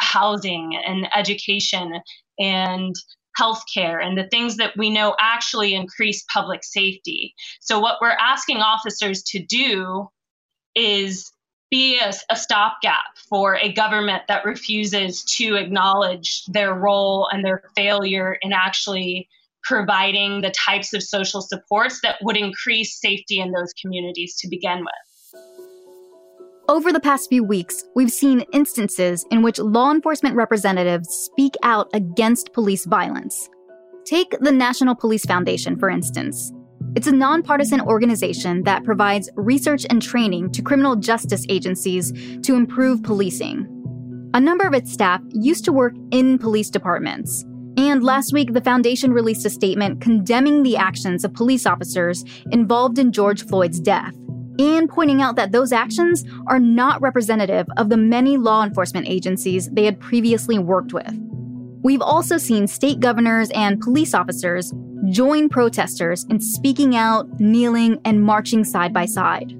housing 0.00 0.76
and 0.84 1.06
education 1.14 2.00
and 2.38 2.94
healthcare 3.40 4.04
and 4.04 4.18
the 4.18 4.28
things 4.28 4.56
that 4.56 4.72
we 4.76 4.90
know 4.90 5.16
actually 5.20 5.74
increase 5.74 6.24
public 6.32 6.62
safety. 6.64 7.34
So, 7.60 7.78
what 7.78 7.98
we're 8.00 8.10
asking 8.10 8.58
officers 8.58 9.22
to 9.28 9.44
do 9.44 10.08
is 10.74 11.32
be 11.70 11.98
a, 11.98 12.12
a, 12.30 12.36
stopgap 12.36 13.16
for 13.30 13.56
a 13.56 13.72
government 13.72 14.22
that 14.28 14.44
refuses 14.44 15.24
to 15.24 15.54
acknowledge 15.54 16.44
their 16.46 16.74
role 16.74 17.28
and 17.32 17.42
their 17.42 17.62
failure 17.74 18.36
in 18.42 18.52
actually 18.52 19.26
providing 19.64 20.42
the 20.42 20.50
types 20.50 20.92
of 20.92 21.02
social 21.02 21.40
supports 21.40 22.00
that 22.02 22.16
would 22.20 22.36
increase 22.36 23.00
safety 23.00 23.40
in 23.40 23.52
those 23.52 23.72
communities 23.80 24.36
to 24.36 24.48
begin 24.48 24.80
with. 24.80 25.40
Over 26.68 26.92
the 26.92 27.00
past 27.00 27.28
few 27.28 27.42
weeks, 27.42 27.84
we've 27.94 28.12
seen 28.12 28.44
instances 28.52 29.24
in 29.30 29.42
which 29.42 29.58
law 29.58 29.90
enforcement 29.90 30.36
representatives 30.36 31.08
speak 31.08 31.54
out 31.62 31.88
against 31.92 32.52
police 32.52 32.84
violence. 32.84 33.48
Take 34.04 34.36
the 34.40 34.52
National 34.52 34.94
Police 34.94 35.24
Foundation, 35.24 35.78
for 35.78 35.88
instance. 35.88 36.52
It's 36.94 37.06
a 37.06 37.12
nonpartisan 37.12 37.80
organization 37.80 38.64
that 38.64 38.84
provides 38.84 39.30
research 39.34 39.86
and 39.88 40.02
training 40.02 40.52
to 40.52 40.62
criminal 40.62 40.94
justice 40.94 41.46
agencies 41.48 42.12
to 42.42 42.54
improve 42.54 43.02
policing. 43.02 43.66
A 44.34 44.40
number 44.40 44.66
of 44.66 44.74
its 44.74 44.92
staff 44.92 45.22
used 45.30 45.64
to 45.64 45.72
work 45.72 45.94
in 46.10 46.38
police 46.38 46.68
departments. 46.68 47.44
And 47.78 48.04
last 48.04 48.34
week, 48.34 48.52
the 48.52 48.60
foundation 48.60 49.12
released 49.12 49.46
a 49.46 49.50
statement 49.50 50.02
condemning 50.02 50.62
the 50.62 50.76
actions 50.76 51.24
of 51.24 51.32
police 51.32 51.64
officers 51.64 52.24
involved 52.50 52.98
in 52.98 53.10
George 53.10 53.46
Floyd's 53.46 53.80
death 53.80 54.14
and 54.58 54.86
pointing 54.86 55.22
out 55.22 55.36
that 55.36 55.52
those 55.52 55.72
actions 55.72 56.26
are 56.46 56.60
not 56.60 57.00
representative 57.00 57.66
of 57.78 57.88
the 57.88 57.96
many 57.96 58.36
law 58.36 58.62
enforcement 58.64 59.08
agencies 59.08 59.70
they 59.70 59.86
had 59.86 59.98
previously 59.98 60.58
worked 60.58 60.92
with. 60.92 61.31
We've 61.82 62.00
also 62.00 62.38
seen 62.38 62.68
state 62.68 63.00
governors 63.00 63.50
and 63.50 63.80
police 63.80 64.14
officers 64.14 64.72
join 65.10 65.48
protesters 65.48 66.24
in 66.30 66.38
speaking 66.38 66.94
out, 66.94 67.40
kneeling, 67.40 68.00
and 68.04 68.22
marching 68.22 68.64
side 68.64 68.92
by 68.92 69.06
side. 69.06 69.58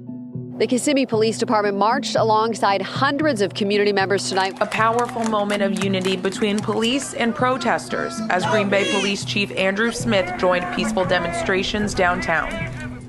The 0.57 0.67
Kissimmee 0.67 1.05
Police 1.05 1.37
Department 1.37 1.77
marched 1.77 2.15
alongside 2.15 2.81
hundreds 2.81 3.41
of 3.41 3.53
community 3.55 3.91
members 3.91 4.29
tonight. 4.29 4.57
A 4.61 4.65
powerful 4.67 5.25
moment 5.25 5.63
of 5.63 5.83
unity 5.83 6.15
between 6.15 6.59
police 6.59 7.13
and 7.13 7.35
protesters 7.35 8.17
as 8.29 8.45
Green 8.45 8.69
Bay 8.69 8.89
Police 8.93 9.25
Chief 9.25 9.51
Andrew 9.57 9.91
Smith 9.91 10.31
joined 10.39 10.65
peaceful 10.75 11.03
demonstrations 11.03 11.93
downtown. 11.93 12.49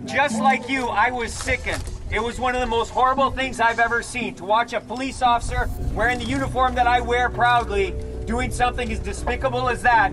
Just 0.07 0.41
like 0.41 0.69
you, 0.69 0.89
I 0.89 1.13
was 1.13 1.33
sickened. 1.33 1.85
It 2.11 2.21
was 2.21 2.41
one 2.41 2.55
of 2.55 2.61
the 2.61 2.67
most 2.67 2.91
horrible 2.91 3.31
things 3.31 3.61
I've 3.61 3.79
ever 3.79 4.03
seen 4.03 4.35
to 4.37 4.45
watch 4.45 4.73
a 4.73 4.81
police 4.81 5.23
officer 5.23 5.71
wearing 5.93 6.19
the 6.19 6.25
uniform 6.25 6.75
that 6.75 6.89
I 6.89 7.01
wear 7.01 7.31
proudly 7.31 7.95
doing 8.27 8.51
something 8.51 8.91
as 8.93 8.99
despicable 9.01 9.69
as 9.69 9.83
that. 9.83 10.13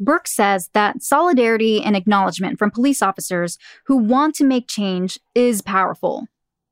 Burke 0.00 0.28
says 0.28 0.70
that 0.72 1.02
solidarity 1.02 1.82
and 1.82 1.94
acknowledgement 1.94 2.58
from 2.58 2.70
police 2.70 3.02
officers 3.02 3.58
who 3.86 3.98
want 3.98 4.34
to 4.36 4.44
make 4.44 4.66
change 4.66 5.20
is 5.34 5.60
powerful, 5.60 6.26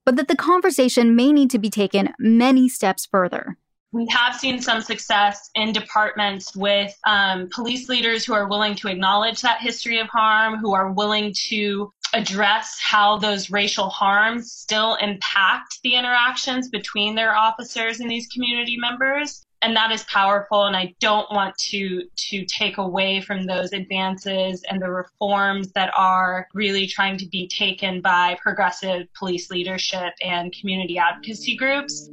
but 0.07 0.17
that 0.17 0.29
the 0.29 0.37
conversation 0.37 1.15
may 1.15 1.31
need 1.33 1.51
to 1.51 1.59
be 1.59 1.69
taken 1.69 2.15
many 2.19 2.69
steps 2.71 3.05
further. 3.05 3.59
We 3.93 4.07
have 4.11 4.35
seen 4.35 4.61
some 4.61 4.83
success 4.83 5.51
in 5.55 5.73
departments 5.73 6.55
with 6.55 6.95
um, 7.07 7.49
police 7.51 7.89
leaders 7.89 8.25
who 8.25 8.35
are 8.35 8.49
willing 8.49 8.75
to 8.77 8.89
acknowledge 8.89 9.41
that 9.43 9.61
history 9.61 9.99
of 9.99 10.09
harm, 10.09 10.59
who 10.59 10.75
are 10.75 10.93
willing 10.93 11.35
to 11.49 11.91
address 12.15 12.79
how 12.81 13.19
those 13.19 13.51
racial 13.51 13.89
harms 13.89 14.53
still 14.53 14.95
impact 14.97 15.79
the 15.83 15.95
interactions 15.95 16.69
between 16.69 17.15
their 17.15 17.35
officers 17.35 18.01
and 18.01 18.11
these 18.11 18.27
community 18.29 18.77
members. 18.79 19.45
And 19.61 19.75
that 19.77 19.91
is 19.91 20.05
powerful 20.05 20.67
and 20.67 20.77
i 20.77 20.95
don't 21.01 21.29
want 21.33 21.57
to 21.71 22.05
to 22.17 22.45
take 22.45 22.79
away 22.79 23.21
from 23.21 23.45
those 23.45 23.73
advances 23.73 24.63
and 24.71 24.81
the 24.81 24.89
reforms 24.89 25.73
that 25.73 25.93
are 25.97 26.47
really 26.55 26.87
trying 26.87 27.19
to 27.19 27.27
be 27.27 27.49
taken 27.49 28.01
by 28.01 28.39
progressive 28.41 29.13
police 29.19 29.51
leadership 29.51 30.15
and 30.23 30.55
community 30.61 30.97
advocacy 30.97 31.57
groups. 31.57 32.09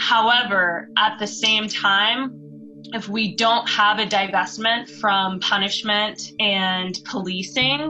However 0.00 0.88
at 0.96 1.18
the 1.18 1.26
same 1.26 1.68
time 1.68 2.47
if 2.92 3.08
we 3.08 3.34
don't 3.34 3.68
have 3.68 3.98
a 3.98 4.06
divestment 4.06 4.88
from 4.88 5.40
punishment 5.40 6.32
and 6.38 6.98
policing 7.04 7.80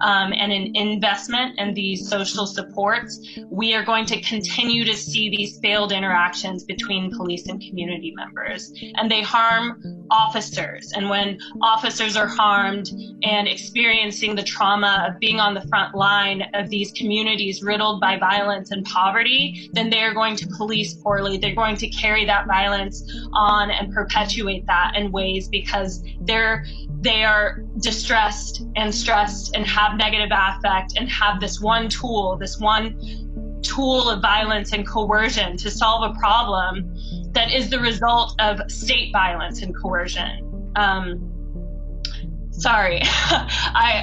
um, 0.00 0.32
and 0.32 0.52
an 0.52 0.76
investment 0.76 1.58
in 1.58 1.74
these 1.74 2.08
social 2.08 2.46
supports, 2.46 3.38
we 3.50 3.74
are 3.74 3.84
going 3.84 4.06
to 4.06 4.20
continue 4.20 4.84
to 4.84 4.96
see 4.96 5.30
these 5.30 5.58
failed 5.60 5.92
interactions 5.92 6.64
between 6.64 7.10
police 7.16 7.46
and 7.46 7.60
community 7.60 8.12
members. 8.16 8.72
And 8.96 9.10
they 9.10 9.22
harm 9.22 9.80
officers. 10.10 10.92
And 10.94 11.08
when 11.08 11.38
officers 11.62 12.16
are 12.16 12.28
harmed 12.28 12.90
and 13.22 13.48
experiencing 13.48 14.34
the 14.34 14.42
trauma 14.42 15.06
of 15.08 15.18
being 15.18 15.40
on 15.40 15.54
the 15.54 15.66
front 15.68 15.94
line 15.94 16.42
of 16.54 16.68
these 16.68 16.92
communities 16.92 17.62
riddled 17.62 18.00
by 18.00 18.18
violence 18.18 18.70
and 18.70 18.84
poverty, 18.84 19.68
then 19.72 19.90
they 19.90 20.00
are 20.00 20.14
going 20.14 20.36
to 20.36 20.46
police 20.56 20.94
poorly. 20.94 21.38
They're 21.38 21.54
going 21.54 21.76
to 21.76 21.88
carry 21.88 22.24
that 22.26 22.46
violence 22.46 23.02
on 23.32 23.70
and 23.70 23.92
perpetuate 23.92 24.33
that 24.66 24.92
in 24.96 25.12
ways 25.12 25.48
because 25.48 26.02
they're 26.20 26.64
they 27.00 27.22
are 27.22 27.62
distressed 27.80 28.62
and 28.76 28.94
stressed 28.94 29.54
and 29.54 29.66
have 29.66 29.96
negative 29.96 30.30
affect 30.32 30.96
and 30.96 31.08
have 31.10 31.40
this 31.40 31.60
one 31.60 31.88
tool, 31.88 32.36
this 32.38 32.58
one 32.58 32.98
tool 33.62 34.08
of 34.08 34.20
violence 34.22 34.72
and 34.72 34.86
coercion 34.86 35.56
to 35.56 35.70
solve 35.70 36.10
a 36.10 36.18
problem 36.18 36.94
that 37.32 37.52
is 37.52 37.70
the 37.70 37.78
result 37.78 38.34
of 38.40 38.60
state 38.70 39.12
violence 39.12 39.62
and 39.62 39.76
coercion. 39.76 40.72
Um, 40.76 41.30
sorry, 42.50 43.00
I, 43.02 44.02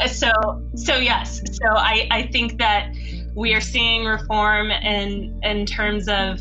I 0.00 0.06
so 0.06 0.30
so 0.74 0.96
yes, 0.96 1.40
so 1.52 1.68
I 1.70 2.08
I 2.10 2.22
think 2.28 2.58
that 2.58 2.94
we 3.34 3.54
are 3.54 3.60
seeing 3.60 4.04
reform 4.04 4.70
in 4.70 5.38
in 5.42 5.66
terms 5.66 6.08
of 6.08 6.40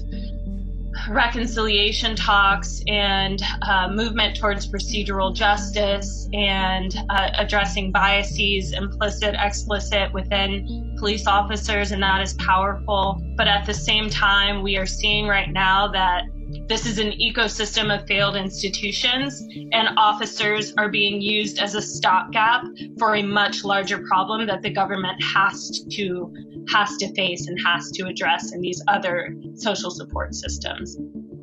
reconciliation 1.10 2.16
talks 2.16 2.82
and 2.88 3.42
uh, 3.62 3.90
movement 3.90 4.38
towards 4.38 4.68
procedural 4.68 5.34
justice 5.34 6.28
and 6.34 6.96
uh, 7.10 7.30
addressing 7.38 7.92
biases, 7.92 8.74
implicit, 8.74 9.36
explicit, 9.40 10.12
within 10.14 10.96
police 10.98 11.28
officers, 11.28 11.92
and 11.92 12.02
that 12.02 12.22
is 12.22 12.34
powerful. 12.34 13.22
But 13.36 13.48
at 13.48 13.66
the 13.66 13.74
same 13.74 14.10
time, 14.10 14.64
we 14.64 14.78
are 14.78 14.86
seeing 14.86 15.28
right 15.28 15.50
now 15.52 15.88
that 15.90 16.24
this 16.68 16.86
is 16.86 16.98
an 16.98 17.12
ecosystem 17.12 17.94
of 17.94 18.08
failed 18.08 18.36
institutions, 18.36 19.42
and 19.74 19.90
officers 19.98 20.74
are 20.78 20.90
being 20.90 21.22
used 21.22 21.60
as 21.60 21.76
a 21.76 21.82
stopgap 21.82 22.64
for 22.98 23.16
a 23.16 23.22
much 23.22 23.64
larger 23.64 24.00
problem 24.08 24.48
that 24.48 24.62
the 24.62 24.70
government 24.70 25.22
has 25.22 25.84
to 25.92 26.34
has 26.70 26.96
to 26.98 27.14
face 27.14 27.48
and 27.48 27.58
has 27.66 27.92
to 27.92 28.06
address 28.08 28.54
in 28.54 28.62
these 28.62 28.82
other 28.88 29.36
social 29.56 29.92
support 29.92 30.34
systems. 30.36 30.98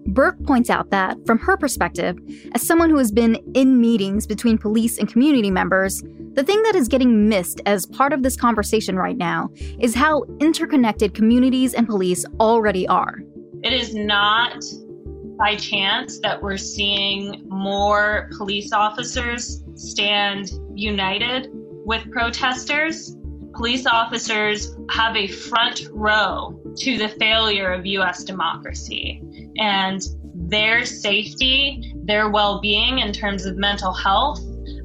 Burke 0.06 0.40
points 0.44 0.70
out 0.70 0.90
that, 0.90 1.16
from 1.26 1.38
her 1.38 1.56
perspective, 1.56 2.16
as 2.54 2.66
someone 2.66 2.88
who 2.88 2.98
has 2.98 3.10
been 3.10 3.36
in 3.54 3.80
meetings 3.80 4.26
between 4.26 4.58
police 4.58 4.98
and 4.98 5.08
community 5.08 5.50
members, 5.50 6.02
the 6.34 6.44
thing 6.44 6.62
that 6.62 6.76
is 6.76 6.88
getting 6.88 7.28
missed 7.28 7.60
as 7.66 7.86
part 7.86 8.12
of 8.12 8.22
this 8.22 8.36
conversation 8.36 8.96
right 8.96 9.16
now 9.16 9.50
is 9.80 9.94
how 9.94 10.24
interconnected 10.40 11.14
communities 11.14 11.74
and 11.74 11.86
police 11.86 12.24
already 12.38 12.86
are. 12.86 13.22
It 13.62 13.72
is 13.72 13.94
not 13.94 14.62
by 15.38 15.56
chance 15.56 16.20
that 16.20 16.40
we're 16.40 16.56
seeing 16.56 17.42
more 17.48 18.28
police 18.36 18.72
officers 18.72 19.64
stand 19.74 20.50
united 20.74 21.48
with 21.84 22.08
protesters 22.12 23.16
police 23.54 23.86
officers 23.86 24.76
have 24.90 25.16
a 25.16 25.26
front 25.26 25.88
row 25.92 26.60
to 26.76 26.98
the 26.98 27.08
failure 27.08 27.72
of 27.72 27.86
US 27.86 28.24
democracy. 28.24 29.22
And 29.58 30.02
their 30.34 30.84
safety, 30.84 31.94
their 32.04 32.28
well 32.30 32.60
being 32.60 32.98
in 32.98 33.12
terms 33.12 33.46
of 33.46 33.56
mental 33.56 33.92
health, 33.92 34.40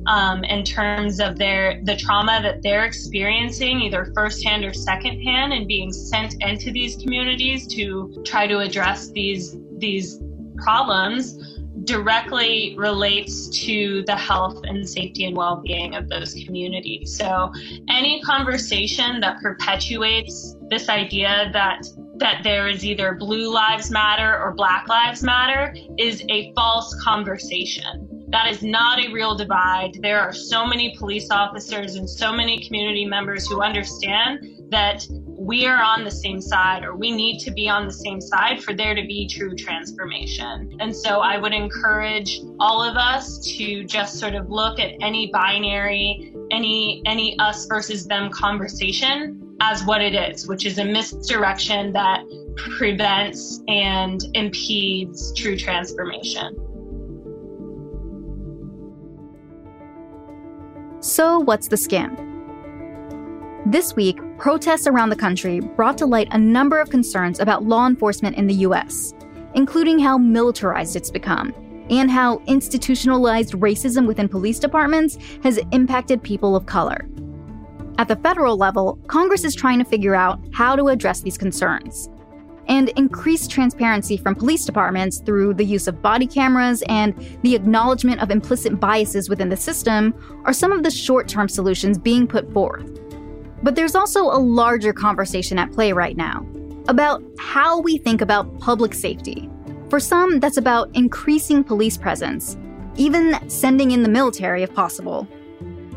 um, 0.07 0.43
in 0.43 0.63
terms 0.63 1.19
of 1.19 1.37
their 1.37 1.81
the 1.83 1.95
trauma 1.95 2.39
that 2.41 2.61
they're 2.61 2.85
experiencing, 2.85 3.81
either 3.81 4.11
firsthand 4.15 4.63
or 4.63 4.73
secondhand, 4.73 5.53
and 5.53 5.67
being 5.67 5.91
sent 5.91 6.41
into 6.41 6.71
these 6.71 6.95
communities 6.95 7.67
to 7.67 8.23
try 8.25 8.47
to 8.47 8.59
address 8.59 9.11
these 9.11 9.57
these 9.77 10.19
problems 10.57 11.58
directly 11.89 12.75
relates 12.77 13.49
to 13.65 14.03
the 14.05 14.15
health 14.15 14.61
and 14.63 14.87
safety 14.87 15.25
and 15.25 15.35
well-being 15.35 15.95
of 15.95 16.07
those 16.07 16.35
communities. 16.45 17.17
So 17.17 17.51
any 17.89 18.21
conversation 18.21 19.19
that 19.21 19.41
perpetuates 19.41 20.55
this 20.69 20.87
idea 20.87 21.49
that 21.51 21.81
that 22.17 22.43
there 22.43 22.67
is 22.67 22.85
either 22.85 23.15
blue 23.15 23.51
lives 23.51 23.89
matter 23.89 24.37
or 24.39 24.53
black 24.53 24.87
lives 24.89 25.23
matter 25.23 25.73
is 25.97 26.21
a 26.29 26.53
false 26.53 26.93
conversation. 27.01 28.25
That 28.27 28.51
is 28.51 28.61
not 28.61 28.99
a 28.99 29.11
real 29.11 29.35
divide. 29.35 29.97
There 30.01 30.19
are 30.19 30.33
so 30.33 30.67
many 30.67 30.95
police 30.97 31.31
officers 31.31 31.95
and 31.95 32.07
so 32.07 32.33
many 32.33 32.59
community 32.67 33.05
members 33.05 33.47
who 33.47 33.61
understand 33.61 34.45
that 34.69 35.07
we 35.39 35.65
are 35.65 35.81
on 35.81 36.03
the 36.03 36.11
same 36.11 36.41
side 36.41 36.83
or 36.83 36.95
we 36.95 37.11
need 37.11 37.39
to 37.39 37.51
be 37.51 37.69
on 37.69 37.87
the 37.87 37.93
same 37.93 38.19
side 38.19 38.61
for 38.61 38.73
there 38.73 38.93
to 38.93 39.03
be 39.03 39.25
true 39.25 39.55
transformation. 39.55 40.75
And 40.81 40.93
so 40.93 41.21
I 41.21 41.37
would 41.37 41.53
encourage 41.53 42.41
all 42.59 42.83
of 42.83 42.97
us 42.97 43.39
to 43.55 43.85
just 43.85 44.19
sort 44.19 44.35
of 44.35 44.49
look 44.49 44.79
at 44.79 44.95
any 45.01 45.31
binary, 45.31 46.35
any 46.51 47.01
any 47.05 47.39
us 47.39 47.65
versus 47.67 48.05
them 48.05 48.29
conversation 48.31 49.55
as 49.61 49.83
what 49.85 50.01
it 50.01 50.13
is, 50.13 50.45
which 50.45 50.65
is 50.65 50.77
a 50.77 50.83
misdirection 50.83 51.93
that 51.93 52.21
prevents 52.57 53.61
and 53.69 54.21
impedes 54.33 55.33
true 55.35 55.55
transformation. 55.55 56.53
So, 60.99 61.39
what's 61.39 61.69
the 61.69 61.77
Skimm? 61.77 62.25
This 63.65 63.95
week, 63.95 64.19
protests 64.39 64.87
around 64.87 65.09
the 65.09 65.15
country 65.15 65.59
brought 65.59 65.97
to 65.97 66.05
light 66.05 66.29
a 66.31 66.37
number 66.37 66.79
of 66.79 66.89
concerns 66.89 67.41
about 67.41 67.65
law 67.65 67.85
enforcement 67.85 68.37
in 68.37 68.47
the 68.47 68.53
US, 68.65 69.13
including 69.53 69.99
how 69.99 70.17
militarized 70.17 70.95
it's 70.95 71.11
become 71.11 71.53
and 71.89 72.09
how 72.09 72.41
institutionalized 72.47 73.53
racism 73.53 74.07
within 74.07 74.29
police 74.29 74.57
departments 74.57 75.17
has 75.43 75.59
impacted 75.71 76.23
people 76.23 76.55
of 76.55 76.65
color. 76.65 77.09
At 77.97 78.07
the 78.07 78.15
federal 78.15 78.55
level, 78.55 78.97
Congress 79.07 79.43
is 79.43 79.55
trying 79.55 79.79
to 79.79 79.85
figure 79.85 80.15
out 80.15 80.39
how 80.53 80.75
to 80.77 80.87
address 80.87 81.19
these 81.19 81.37
concerns. 81.37 82.09
And 82.67 82.89
increased 82.89 83.51
transparency 83.51 84.15
from 84.15 84.35
police 84.35 84.63
departments 84.63 85.19
through 85.19 85.55
the 85.55 85.65
use 85.65 85.87
of 85.87 86.01
body 86.01 86.27
cameras 86.27 86.81
and 86.87 87.13
the 87.41 87.55
acknowledgement 87.55 88.21
of 88.21 88.31
implicit 88.31 88.79
biases 88.79 89.27
within 89.27 89.49
the 89.49 89.57
system 89.57 90.13
are 90.45 90.53
some 90.53 90.71
of 90.71 90.83
the 90.83 90.91
short 90.91 91.27
term 91.27 91.49
solutions 91.49 91.97
being 91.97 92.25
put 92.25 92.49
forth. 92.53 92.87
But 93.61 93.75
there's 93.75 93.95
also 93.95 94.23
a 94.23 94.39
larger 94.39 94.93
conversation 94.93 95.59
at 95.59 95.71
play 95.71 95.91
right 95.91 96.15
now 96.15 96.45
about 96.87 97.21
how 97.37 97.79
we 97.79 97.97
think 97.97 98.21
about 98.21 98.59
public 98.59 98.93
safety. 98.93 99.49
For 99.89 99.99
some, 99.99 100.39
that's 100.39 100.57
about 100.57 100.89
increasing 100.95 101.63
police 101.63 101.97
presence, 101.97 102.57
even 102.95 103.37
sending 103.49 103.91
in 103.91 104.03
the 104.03 104.09
military 104.09 104.63
if 104.63 104.73
possible. 104.73 105.27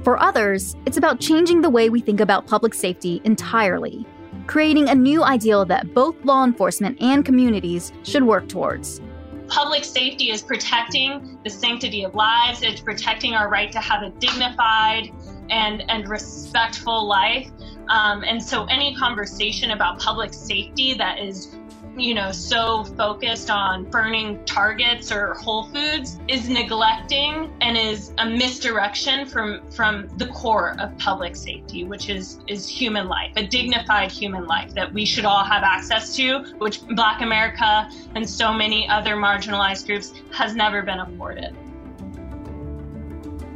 For 0.02 0.20
others, 0.20 0.74
it's 0.86 0.96
about 0.96 1.20
changing 1.20 1.60
the 1.60 1.70
way 1.70 1.88
we 1.88 2.00
think 2.00 2.20
about 2.20 2.46
public 2.46 2.74
safety 2.74 3.20
entirely, 3.24 4.04
creating 4.46 4.88
a 4.88 4.94
new 4.94 5.22
ideal 5.22 5.64
that 5.66 5.94
both 5.94 6.16
law 6.24 6.44
enforcement 6.44 7.00
and 7.00 7.24
communities 7.24 7.92
should 8.02 8.24
work 8.24 8.48
towards. 8.48 9.00
Public 9.46 9.84
safety 9.84 10.30
is 10.30 10.42
protecting 10.42 11.38
the 11.44 11.50
sanctity 11.50 12.04
of 12.04 12.14
lives, 12.14 12.62
it's 12.62 12.80
protecting 12.80 13.34
our 13.34 13.48
right 13.48 13.70
to 13.70 13.80
have 13.80 14.02
a 14.02 14.10
dignified 14.18 15.12
and, 15.52 15.84
and 15.88 16.08
respectful 16.08 17.06
life. 17.06 17.50
Um, 17.88 18.24
and 18.24 18.42
so, 18.42 18.64
any 18.64 18.96
conversation 18.96 19.72
about 19.72 20.00
public 20.00 20.32
safety 20.32 20.94
that 20.94 21.18
is 21.18 21.54
you 21.96 22.14
know, 22.14 22.32
so 22.32 22.84
focused 22.84 23.50
on 23.50 23.84
burning 23.84 24.42
targets 24.44 25.12
or 25.12 25.34
Whole 25.34 25.64
Foods 25.68 26.18
is 26.26 26.48
neglecting 26.48 27.52
and 27.60 27.76
is 27.76 28.12
a 28.18 28.26
misdirection 28.26 29.26
from 29.26 29.70
from 29.70 30.08
the 30.16 30.26
core 30.28 30.74
of 30.80 30.96
public 30.98 31.36
safety, 31.36 31.84
which 31.84 32.08
is 32.08 32.40
is 32.46 32.66
human 32.66 33.08
life, 33.08 33.32
a 33.36 33.46
dignified 33.46 34.10
human 34.10 34.46
life 34.46 34.74
that 34.74 34.92
we 34.92 35.04
should 35.04 35.24
all 35.24 35.44
have 35.44 35.62
access 35.62 36.16
to, 36.16 36.54
which 36.58 36.86
Black 36.88 37.20
America 37.20 37.90
and 38.14 38.28
so 38.28 38.52
many 38.52 38.88
other 38.88 39.16
marginalized 39.16 39.86
groups 39.86 40.14
has 40.32 40.54
never 40.54 40.82
been 40.82 41.00
afforded. 41.00 41.54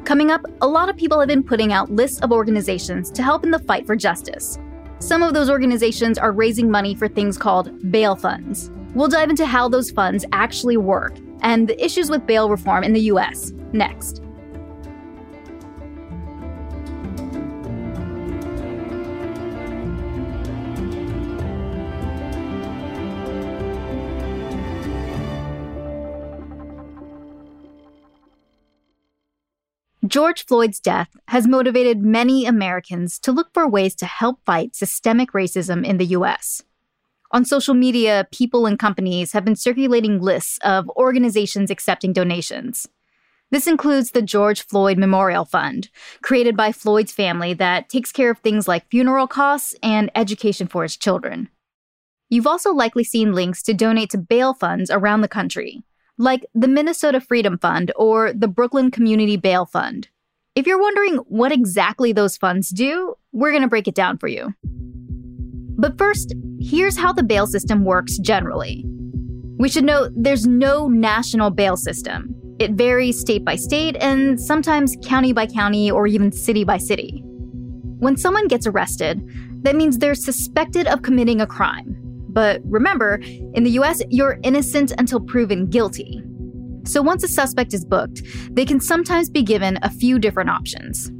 Coming 0.06 0.30
up, 0.30 0.46
a 0.60 0.68
lot 0.68 0.88
of 0.88 0.96
people 0.96 1.18
have 1.18 1.26
been 1.26 1.42
putting 1.42 1.72
out 1.72 1.90
lists 1.90 2.20
of 2.20 2.30
organizations 2.30 3.10
to 3.10 3.24
help 3.24 3.42
in 3.42 3.50
the 3.50 3.58
fight 3.58 3.84
for 3.88 3.96
justice. 3.96 4.56
Some 5.00 5.20
of 5.20 5.34
those 5.34 5.50
organizations 5.50 6.16
are 6.16 6.30
raising 6.30 6.70
money 6.70 6.94
for 6.94 7.08
things 7.08 7.36
called 7.36 7.90
bail 7.90 8.14
funds. 8.14 8.70
We'll 8.94 9.08
dive 9.08 9.30
into 9.30 9.44
how 9.44 9.68
those 9.68 9.90
funds 9.90 10.24
actually 10.30 10.76
work 10.76 11.16
and 11.40 11.66
the 11.66 11.84
issues 11.84 12.08
with 12.08 12.24
bail 12.24 12.48
reform 12.48 12.84
in 12.84 12.92
the 12.92 13.00
US 13.00 13.50
next. 13.72 14.22
George 30.16 30.46
Floyd's 30.46 30.80
death 30.80 31.14
has 31.28 31.46
motivated 31.46 32.00
many 32.00 32.46
Americans 32.46 33.18
to 33.18 33.32
look 33.32 33.52
for 33.52 33.68
ways 33.68 33.94
to 33.96 34.06
help 34.06 34.40
fight 34.46 34.74
systemic 34.74 35.32
racism 35.32 35.84
in 35.84 35.98
the 35.98 36.06
US. 36.06 36.62
On 37.32 37.44
social 37.44 37.74
media, 37.74 38.26
people 38.32 38.64
and 38.64 38.78
companies 38.78 39.32
have 39.32 39.44
been 39.44 39.56
circulating 39.56 40.22
lists 40.22 40.58
of 40.64 40.88
organizations 40.96 41.70
accepting 41.70 42.14
donations. 42.14 42.88
This 43.50 43.66
includes 43.66 44.12
the 44.12 44.22
George 44.22 44.62
Floyd 44.66 44.96
Memorial 44.96 45.44
Fund, 45.44 45.90
created 46.22 46.56
by 46.56 46.72
Floyd's 46.72 47.12
family 47.12 47.52
that 47.52 47.90
takes 47.90 48.10
care 48.10 48.30
of 48.30 48.38
things 48.38 48.66
like 48.66 48.88
funeral 48.88 49.26
costs 49.26 49.74
and 49.82 50.10
education 50.14 50.66
for 50.66 50.82
his 50.82 50.96
children. 50.96 51.50
You've 52.30 52.46
also 52.46 52.72
likely 52.72 53.04
seen 53.04 53.34
links 53.34 53.62
to 53.64 53.74
donate 53.74 54.08
to 54.12 54.16
bail 54.16 54.54
funds 54.54 54.90
around 54.90 55.20
the 55.20 55.28
country, 55.28 55.84
like 56.18 56.46
the 56.54 56.68
Minnesota 56.68 57.20
Freedom 57.20 57.58
Fund 57.58 57.92
or 57.96 58.32
the 58.32 58.48
Brooklyn 58.48 58.90
Community 58.90 59.36
Bail 59.36 59.66
Fund. 59.66 60.08
If 60.54 60.66
you're 60.66 60.80
wondering 60.80 61.16
what 61.28 61.52
exactly 61.52 62.12
those 62.12 62.36
funds 62.36 62.70
do, 62.70 63.14
we're 63.32 63.50
going 63.50 63.62
to 63.62 63.68
break 63.68 63.86
it 63.86 63.94
down 63.94 64.16
for 64.16 64.28
you. 64.28 64.54
But 65.78 65.98
first, 65.98 66.34
here's 66.58 66.96
how 66.96 67.12
the 67.12 67.22
bail 67.22 67.46
system 67.46 67.84
works 67.84 68.16
generally. 68.18 68.84
We 69.58 69.68
should 69.68 69.84
note 69.84 70.12
there's 70.16 70.46
no 70.46 70.88
national 70.88 71.50
bail 71.50 71.76
system. 71.76 72.34
It 72.58 72.72
varies 72.72 73.20
state 73.20 73.44
by 73.44 73.56
state 73.56 73.96
and 74.00 74.40
sometimes 74.40 74.96
county 75.04 75.34
by 75.34 75.46
county 75.46 75.90
or 75.90 76.06
even 76.06 76.32
city 76.32 76.64
by 76.64 76.78
city. 76.78 77.22
When 77.98 78.16
someone 78.16 78.48
gets 78.48 78.66
arrested, 78.66 79.22
that 79.62 79.76
means 79.76 79.98
they're 79.98 80.14
suspected 80.14 80.86
of 80.86 81.02
committing 81.02 81.42
a 81.42 81.46
crime, 81.46 81.96
but 82.36 82.60
remember, 82.66 83.18
in 83.54 83.64
the 83.64 83.70
US, 83.80 84.02
you're 84.10 84.38
innocent 84.42 84.92
until 84.98 85.20
proven 85.20 85.70
guilty. 85.70 86.22
So 86.84 87.00
once 87.00 87.24
a 87.24 87.28
suspect 87.28 87.72
is 87.72 87.82
booked, 87.82 88.20
they 88.50 88.66
can 88.66 88.78
sometimes 88.78 89.30
be 89.30 89.42
given 89.42 89.78
a 89.80 89.88
few 89.88 90.18
different 90.18 90.50
options. 90.50 91.10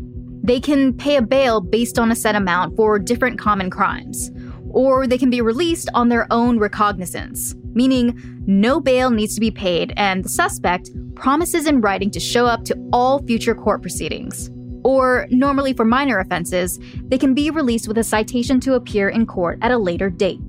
They 0.43 0.61
can 0.61 0.93
pay 0.93 1.17
a 1.17 1.23
bail 1.23 1.63
based 1.63 1.99
on 1.99 2.13
a 2.13 2.15
set 2.15 2.35
amount 2.35 2.77
for 2.77 2.99
different 2.99 3.39
common 3.39 3.71
crimes, 3.71 4.31
or 4.73 5.07
they 5.07 5.17
can 5.17 5.31
be 5.31 5.41
released 5.41 5.89
on 5.95 6.11
their 6.11 6.27
own 6.31 6.59
recognizance, 6.59 7.55
meaning 7.73 8.21
no 8.47 8.79
bail 8.79 9.11
needs 9.11 9.35
to 9.37 9.41
be 9.41 9.51
paid 9.51 9.95
and 9.97 10.23
the 10.23 10.29
suspect 10.29 10.91
promises 11.15 11.67
in 11.67 11.81
writing 11.81 12.11
to 12.11 12.21
show 12.21 12.45
up 12.45 12.65
to 12.65 12.77
all 12.93 13.25
future 13.27 13.55
court 13.55 13.81
proceedings. 13.81 14.51
Or, 14.85 15.27
normally 15.31 15.73
for 15.73 15.87
minor 15.87 16.19
offenses, 16.19 16.79
they 17.09 17.17
can 17.17 17.33
be 17.33 17.51
released 17.51 17.89
with 17.89 17.97
a 17.97 18.05
citation 18.05 18.61
to 18.61 18.75
appear 18.75 19.09
in 19.09 19.25
court 19.25 19.59
at 19.63 19.71
a 19.71 19.79
later 19.79 20.11
date 20.11 20.41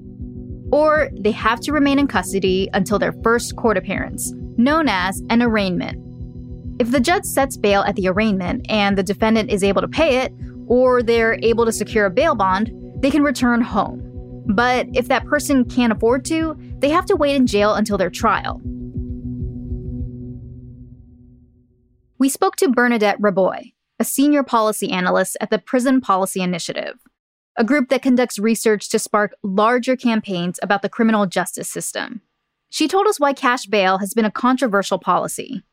or 0.71 1.09
they 1.19 1.31
have 1.31 1.59
to 1.61 1.71
remain 1.71 1.99
in 1.99 2.07
custody 2.07 2.69
until 2.73 2.99
their 2.99 3.13
first 3.23 3.55
court 3.55 3.77
appearance, 3.77 4.33
known 4.57 4.87
as 4.89 5.21
an 5.29 5.41
arraignment. 5.41 6.03
If 6.79 6.91
the 6.91 6.99
judge 6.99 7.25
sets 7.25 7.57
bail 7.57 7.81
at 7.83 7.95
the 7.95 8.07
arraignment 8.07 8.65
and 8.69 8.97
the 8.97 9.03
defendant 9.03 9.49
is 9.49 9.63
able 9.63 9.81
to 9.81 9.87
pay 9.87 10.17
it, 10.17 10.33
or 10.67 11.01
they're 11.01 11.39
able 11.41 11.65
to 11.65 11.71
secure 11.71 12.05
a 12.05 12.11
bail 12.11 12.35
bond, 12.35 12.71
they 13.01 13.09
can 13.09 13.23
return 13.23 13.61
home. 13.61 14.03
But 14.47 14.87
if 14.93 15.07
that 15.07 15.25
person 15.25 15.65
can't 15.65 15.93
afford 15.93 16.25
to, 16.25 16.55
they 16.79 16.89
have 16.89 17.05
to 17.05 17.15
wait 17.15 17.35
in 17.35 17.47
jail 17.47 17.73
until 17.73 17.97
their 17.97 18.09
trial. 18.09 18.61
We 22.19 22.29
spoke 22.29 22.55
to 22.57 22.69
Bernadette 22.69 23.19
Rabuy, 23.19 23.73
a 23.99 24.03
senior 24.03 24.43
policy 24.43 24.91
analyst 24.91 25.37
at 25.41 25.49
the 25.49 25.59
Prison 25.59 26.01
Policy 26.01 26.41
Initiative 26.41 26.95
a 27.57 27.63
group 27.63 27.89
that 27.89 28.01
conducts 28.01 28.37
research 28.37 28.89
to 28.89 28.99
spark 28.99 29.33
larger 29.43 29.95
campaigns 29.95 30.59
about 30.61 30.83
the 30.83 30.89
criminal 30.89 31.25
justice 31.25 31.67
system. 31.67 32.21
She 32.69 32.87
told 32.87 33.07
us 33.07 33.19
why 33.19 33.33
cash 33.33 33.65
bail 33.65 33.97
has 33.97 34.13
been 34.13 34.25
a 34.25 34.31
controversial 34.31 34.99
policy. 34.99 35.63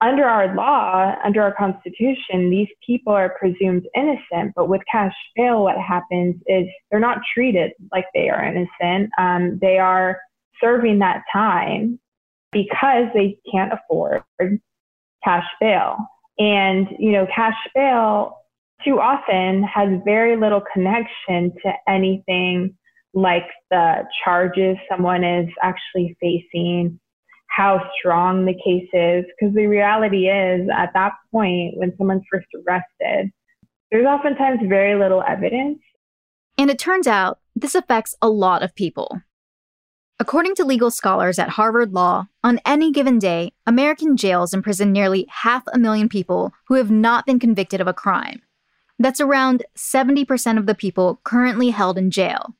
Under 0.00 0.24
our 0.24 0.54
law, 0.54 1.14
under 1.24 1.42
our 1.42 1.54
constitution, 1.54 2.50
these 2.50 2.68
people 2.86 3.12
are 3.12 3.34
presumed 3.38 3.86
innocent, 3.96 4.52
but 4.54 4.68
with 4.68 4.80
cash 4.90 5.14
bail, 5.34 5.64
what 5.64 5.76
happens 5.76 6.36
is 6.46 6.66
they're 6.90 7.00
not 7.00 7.18
treated 7.34 7.72
like 7.92 8.06
they 8.14 8.28
are 8.28 8.44
innocent. 8.44 9.10
Um, 9.18 9.58
they 9.60 9.78
are 9.78 10.20
serving 10.62 11.00
that 11.00 11.22
time 11.32 11.98
because 12.52 13.06
they 13.12 13.38
can't 13.50 13.72
afford 13.72 14.22
cash 15.24 15.46
bail. 15.60 15.96
And, 16.38 16.86
you 16.98 17.10
know, 17.10 17.26
cash 17.34 17.56
bail 17.74 18.38
too 18.84 19.00
often 19.00 19.62
has 19.62 19.88
very 20.04 20.36
little 20.36 20.62
connection 20.72 21.52
to 21.62 21.72
anything 21.88 22.76
like 23.14 23.48
the 23.70 24.04
charges 24.24 24.76
someone 24.88 25.24
is 25.24 25.48
actually 25.62 26.16
facing, 26.20 26.98
how 27.48 27.80
strong 27.98 28.44
the 28.44 28.54
case 28.54 28.88
is. 28.92 29.24
Because 29.38 29.54
the 29.54 29.66
reality 29.66 30.28
is, 30.28 30.68
at 30.74 30.90
that 30.94 31.12
point, 31.32 31.76
when 31.76 31.92
someone's 31.96 32.22
first 32.30 32.46
arrested, 32.54 33.32
there's 33.90 34.06
oftentimes 34.06 34.60
very 34.68 34.98
little 34.98 35.22
evidence. 35.26 35.78
And 36.56 36.70
it 36.70 36.78
turns 36.78 37.06
out 37.06 37.38
this 37.56 37.74
affects 37.74 38.14
a 38.20 38.28
lot 38.28 38.62
of 38.62 38.74
people. 38.74 39.22
According 40.20 40.56
to 40.56 40.64
legal 40.64 40.90
scholars 40.90 41.38
at 41.38 41.50
Harvard 41.50 41.92
Law, 41.92 42.26
on 42.42 42.60
any 42.66 42.90
given 42.90 43.20
day, 43.20 43.52
American 43.66 44.16
jails 44.16 44.52
imprison 44.52 44.92
nearly 44.92 45.26
half 45.28 45.62
a 45.72 45.78
million 45.78 46.08
people 46.08 46.52
who 46.66 46.74
have 46.74 46.90
not 46.90 47.24
been 47.24 47.38
convicted 47.38 47.80
of 47.80 47.86
a 47.86 47.92
crime. 47.92 48.42
That's 48.98 49.20
around 49.20 49.64
70% 49.76 50.58
of 50.58 50.66
the 50.66 50.74
people 50.74 51.20
currently 51.22 51.70
held 51.70 51.98
in 51.98 52.10
jail. 52.10 52.54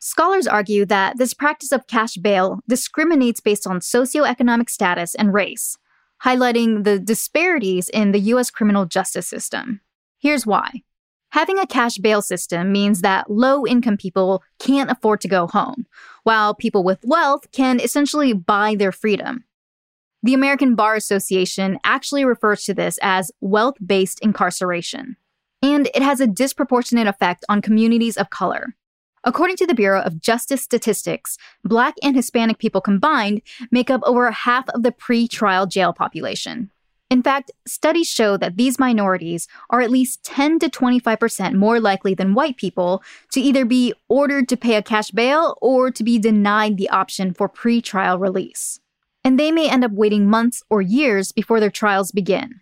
Scholars 0.00 0.46
argue 0.46 0.84
that 0.86 1.18
this 1.18 1.34
practice 1.34 1.72
of 1.72 1.86
cash 1.86 2.16
bail 2.16 2.60
discriminates 2.68 3.40
based 3.40 3.66
on 3.66 3.80
socioeconomic 3.80 4.70
status 4.70 5.14
and 5.14 5.32
race, 5.32 5.76
highlighting 6.24 6.84
the 6.84 6.98
disparities 6.98 7.88
in 7.88 8.12
the 8.12 8.20
US 8.20 8.50
criminal 8.50 8.86
justice 8.86 9.26
system. 9.26 9.80
Here's 10.18 10.46
why. 10.46 10.82
Having 11.32 11.58
a 11.58 11.66
cash 11.66 11.98
bail 11.98 12.22
system 12.22 12.72
means 12.72 13.02
that 13.02 13.30
low 13.30 13.66
income 13.66 13.96
people 13.96 14.42
can't 14.58 14.90
afford 14.90 15.20
to 15.20 15.28
go 15.28 15.46
home, 15.46 15.86
while 16.22 16.54
people 16.54 16.82
with 16.82 17.04
wealth 17.04 17.50
can 17.52 17.80
essentially 17.80 18.32
buy 18.32 18.74
their 18.74 18.92
freedom. 18.92 19.44
The 20.22 20.34
American 20.34 20.74
Bar 20.74 20.96
Association 20.96 21.78
actually 21.84 22.24
refers 22.24 22.64
to 22.64 22.74
this 22.74 22.98
as 23.02 23.30
wealth 23.40 23.76
based 23.84 24.20
incarceration 24.20 25.16
and 25.62 25.88
it 25.94 26.02
has 26.02 26.20
a 26.20 26.26
disproportionate 26.26 27.06
effect 27.06 27.44
on 27.48 27.62
communities 27.62 28.16
of 28.16 28.30
color. 28.30 28.74
According 29.24 29.56
to 29.56 29.66
the 29.66 29.74
Bureau 29.74 30.00
of 30.00 30.20
Justice 30.20 30.62
Statistics, 30.62 31.36
Black 31.64 31.94
and 32.02 32.14
Hispanic 32.14 32.58
people 32.58 32.80
combined 32.80 33.42
make 33.70 33.90
up 33.90 34.00
over 34.04 34.30
half 34.30 34.68
of 34.70 34.82
the 34.82 34.92
pre 34.92 35.26
trial 35.26 35.66
jail 35.66 35.92
population. 35.92 36.70
In 37.10 37.22
fact, 37.22 37.50
studies 37.66 38.06
show 38.06 38.36
that 38.36 38.56
these 38.56 38.78
minorities 38.78 39.48
are 39.70 39.80
at 39.80 39.90
least 39.90 40.22
10 40.24 40.58
to 40.58 40.68
25% 40.68 41.54
more 41.54 41.80
likely 41.80 42.12
than 42.14 42.34
white 42.34 42.58
people 42.58 43.02
to 43.32 43.40
either 43.40 43.64
be 43.64 43.94
ordered 44.08 44.46
to 44.50 44.58
pay 44.58 44.74
a 44.74 44.82
cash 44.82 45.10
bail 45.10 45.56
or 45.62 45.90
to 45.90 46.04
be 46.04 46.18
denied 46.18 46.76
the 46.76 46.90
option 46.90 47.32
for 47.32 47.48
pre 47.48 47.80
trial 47.80 48.18
release. 48.18 48.80
and 49.24 49.38
they 49.38 49.50
may 49.50 49.68
end 49.68 49.84
up 49.84 49.90
waiting 49.92 50.26
months 50.26 50.62
or 50.70 50.80
years 50.80 51.32
before 51.32 51.60
their 51.60 51.70
trials 51.70 52.12
begin. 52.12 52.60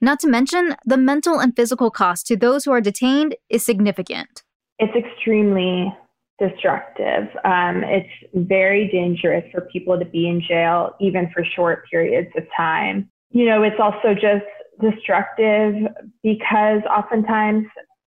Not 0.00 0.20
to 0.20 0.28
mention, 0.28 0.76
the 0.84 0.96
mental 0.96 1.38
and 1.38 1.56
physical 1.56 1.90
cost 1.90 2.26
to 2.26 2.36
those 2.36 2.64
who 2.64 2.72
are 2.72 2.80
detained 2.80 3.36
is 3.48 3.64
significant. 3.64 4.42
It's 4.78 4.94
extremely 4.94 5.94
destructive. 6.38 7.28
Um, 7.44 7.82
it's 7.82 8.10
very 8.34 8.88
dangerous 8.88 9.44
for 9.52 9.62
people 9.62 9.98
to 9.98 10.04
be 10.04 10.28
in 10.28 10.42
jail, 10.46 10.94
even 11.00 11.30
for 11.32 11.44
short 11.44 11.88
periods 11.90 12.28
of 12.36 12.44
time. 12.54 13.08
You 13.30 13.46
know, 13.46 13.62
it's 13.62 13.80
also 13.80 14.12
just 14.14 14.44
destructive 14.82 15.74
because 16.22 16.82
oftentimes 16.94 17.66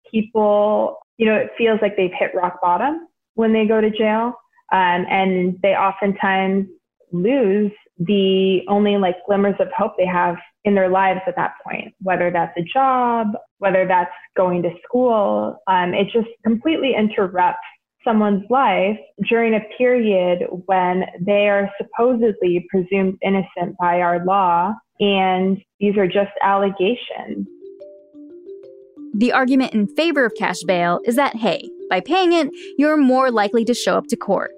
people, 0.09 0.99
you 1.17 1.27
know, 1.27 1.35
it 1.35 1.51
feels 1.59 1.81
like 1.83 1.97
they've 1.97 2.13
hit 2.17 2.31
rock 2.35 2.61
bottom 2.63 3.09
when 3.35 3.53
they 3.53 3.67
go 3.67 3.81
to 3.81 3.91
jail. 3.91 4.35
Um, 4.73 5.05
and 5.11 5.59
they 5.63 5.75
oftentimes 5.75 6.67
lose 7.13 7.73
the 7.99 8.61
only 8.69 8.97
like 8.97 9.17
glimmers 9.27 9.55
of 9.61 9.69
hope 9.77 9.93
they 9.99 10.07
have 10.07 10.37
in 10.65 10.75
their 10.75 10.89
lives 10.89 11.21
at 11.27 11.37
that 11.37 11.55
point, 11.65 11.95
whether 12.01 12.31
that's 12.31 12.57
a 12.57 12.63
job, 12.63 13.29
whether 13.59 13.87
that's 13.87 14.11
going 14.37 14.63
to 14.63 14.71
school. 14.85 15.59
Um, 15.67 15.95
it 15.95 16.09
just 16.13 16.29
completely 16.45 16.95
interrupts 16.97 17.61
someone's 18.05 18.45
life 18.51 18.99
during 19.29 19.55
a 19.55 19.61
period 19.79 20.47
when 20.67 21.05
they 21.21 21.49
are 21.49 21.71
supposedly 21.81 22.67
presumed 22.71 23.19
innocent 23.23 23.77
by 23.81 24.01
our 24.01 24.25
law, 24.25 24.73
and 25.01 25.59
these 25.81 25.97
are 25.97 26.07
just 26.07 26.33
allegations. 26.43 27.47
The 29.15 29.33
argument 29.33 29.75
in 29.75 29.87
favor 29.95 30.25
of 30.25 30.33
cash 30.39 30.63
bail 30.67 31.01
is 31.05 31.17
that, 31.17 31.37
hey, 31.37 31.69
by 31.91 32.01
paying 32.01 32.33
it, 32.33 32.49
you're 32.79 32.97
more 32.97 33.31
likely 33.31 33.65
to 33.67 33.75
show 33.75 33.97
up 33.97 34.07
to 34.07 34.17
court, 34.17 34.53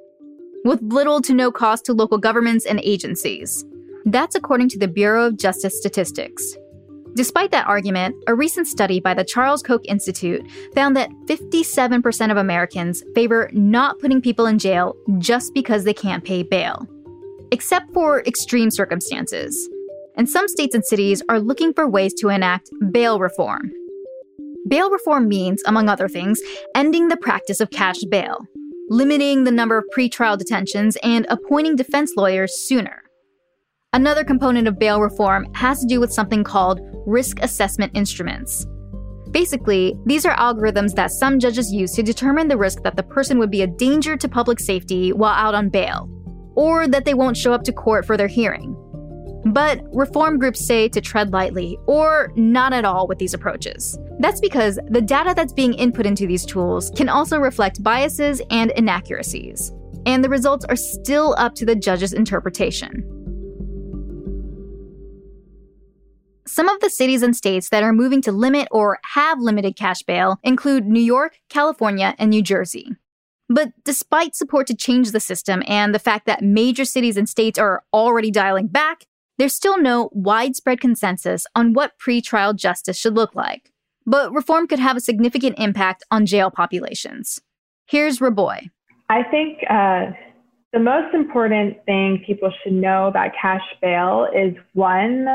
with 0.64 0.83
little 0.83 1.20
to 1.22 1.35
no 1.35 1.53
cost 1.53 1.85
to 1.85 1.92
local 1.92 2.18
governments 2.18 2.66
and 2.66 2.81
agencies. 2.83 3.64
That's 4.05 4.35
according 4.35 4.70
to 4.70 4.79
the 4.79 4.88
Bureau 4.88 5.27
of 5.27 5.37
Justice 5.38 5.79
Statistics. 5.79 6.57
Despite 7.14 7.53
that 7.53 7.68
argument, 7.68 8.16
a 8.27 8.35
recent 8.35 8.66
study 8.66 8.98
by 8.98 9.14
the 9.14 9.24
Charles 9.24 9.62
Koch 9.62 9.83
Institute 9.85 10.44
found 10.74 10.96
that 10.96 11.11
57% 11.27 12.31
of 12.31 12.37
Americans 12.37 13.05
favor 13.14 13.48
not 13.53 14.00
putting 14.00 14.20
people 14.20 14.46
in 14.46 14.59
jail 14.59 14.96
just 15.18 15.55
because 15.55 15.85
they 15.85 15.94
can't 15.94 16.24
pay 16.24 16.42
bail, 16.42 16.88
except 17.53 17.92
for 17.94 18.22
extreme 18.22 18.70
circumstances. 18.70 19.68
And 20.16 20.29
some 20.29 20.48
states 20.48 20.74
and 20.74 20.85
cities 20.85 21.22
are 21.29 21.38
looking 21.38 21.72
for 21.72 21.88
ways 21.88 22.14
to 22.14 22.31
enact 22.31 22.70
bail 22.90 23.20
reform. 23.20 23.70
Bail 24.66 24.90
reform 24.90 25.29
means, 25.29 25.62
among 25.66 25.88
other 25.88 26.09
things, 26.09 26.40
ending 26.74 27.09
the 27.09 27.16
practice 27.16 27.61
of 27.61 27.70
cash 27.70 28.00
bail, 28.09 28.44
limiting 28.88 29.44
the 29.44 29.51
number 29.51 29.79
of 29.79 29.85
pretrial 29.97 30.38
detentions, 30.38 30.97
and 31.03 31.27
appointing 31.29 31.77
defense 31.77 32.12
lawyers 32.16 32.66
sooner. 32.68 33.03
Another 33.92 34.25
component 34.25 34.66
of 34.66 34.79
bail 34.79 35.01
reform 35.01 35.47
has 35.55 35.81
to 35.81 35.87
do 35.87 36.01
with 36.01 36.12
something 36.12 36.42
called 36.42 36.81
risk 37.07 37.38
assessment 37.40 37.92
instruments. 37.94 38.66
Basically, 39.31 39.94
these 40.05 40.27
are 40.27 40.37
algorithms 40.37 40.94
that 40.94 41.11
some 41.11 41.38
judges 41.38 41.73
use 41.73 41.92
to 41.92 42.03
determine 42.03 42.49
the 42.49 42.57
risk 42.57 42.83
that 42.83 42.97
the 42.97 43.03
person 43.03 43.38
would 43.38 43.51
be 43.51 43.62
a 43.62 43.66
danger 43.66 44.16
to 44.16 44.29
public 44.29 44.61
safety 44.61 45.12
while 45.12 45.35
out 45.35 45.55
on 45.55 45.68
bail, 45.68 46.09
or 46.55 46.87
that 46.87 47.05
they 47.05 47.14
won't 47.14 47.37
show 47.37 47.53
up 47.53 47.62
to 47.64 47.73
court 47.73 48.05
for 48.05 48.16
their 48.16 48.29
hearing. 48.29 48.77
But 49.47 49.83
reform 49.92 50.38
groups 50.38 50.66
say 50.66 50.88
to 50.88 51.01
tread 51.01 51.33
lightly, 51.33 51.77
or 51.87 52.33
not 52.37 52.73
at 52.73 52.85
all, 52.85 53.07
with 53.07 53.18
these 53.18 53.35
approaches. 53.35 53.99
That's 54.18 54.40
because 54.40 54.79
the 54.88 55.03
data 55.03 55.35
that's 55.35 55.53
being 55.53 55.74
input 55.74 56.07
into 56.07 56.27
these 56.27 56.46
tools 56.46 56.90
can 56.96 57.09
also 57.09 57.38
reflect 57.38 57.83
biases 57.83 58.40
and 58.50 58.70
inaccuracies, 58.72 59.72
and 60.07 60.22
the 60.22 60.29
results 60.29 60.64
are 60.66 60.77
still 60.77 61.35
up 61.38 61.55
to 61.57 61.66
the 61.66 61.74
judge's 61.74 62.12
interpretation. 62.12 63.11
Some 66.46 66.68
of 66.68 66.79
the 66.81 66.90
cities 66.90 67.22
and 67.22 67.35
states 67.35 67.70
that 67.70 67.83
are 67.83 67.92
moving 67.92 68.22
to 68.22 68.33
limit 68.33 68.68
or 68.70 69.00
have 69.14 69.40
limited 69.40 69.77
cash 69.77 70.03
bail 70.03 70.38
include 70.44 70.87
New 70.87 71.00
York, 71.00 71.38
California, 71.48 72.14
and 72.18 72.31
New 72.31 72.42
Jersey. 72.42 72.92
But 73.48 73.72
despite 73.85 74.37
support 74.37 74.66
to 74.68 74.77
change 74.77 75.11
the 75.11 75.20
system 75.20 75.62
and 75.66 75.94
the 75.94 75.98
fact 75.98 76.27
that 76.27 76.42
major 76.42 76.85
cities 76.85 77.16
and 77.16 77.29
states 77.29 77.59
are 77.59 77.83
already 77.92 78.31
dialing 78.31 78.68
back, 78.68 79.07
there's 79.38 79.55
still 79.55 79.79
no 79.79 80.11
widespread 80.12 80.81
consensus 80.81 81.46
on 81.55 81.72
what 81.72 81.98
pretrial 81.98 82.55
justice 82.55 82.96
should 82.96 83.16
look 83.16 83.35
like. 83.35 83.74
But 84.07 84.33
reform 84.33 84.67
could 84.67 84.79
have 84.79 84.97
a 84.97 85.01
significant 85.01 85.59
impact 85.59 86.05
on 86.11 86.27
jail 86.27 86.51
populations. 86.51 87.40
Here's 87.87 88.19
Rabuy. 88.19 88.71
I 89.09 89.23
think 89.25 89.59
uh, 89.69 90.12
the 90.73 90.81
most 90.81 91.14
important 91.14 91.85
thing 91.87 92.23
people 92.27 92.53
should 92.62 92.73
know 92.73 93.07
about 93.07 93.31
cash 93.40 93.62
bail 93.81 94.27
is 94.35 94.55
one, 94.73 95.27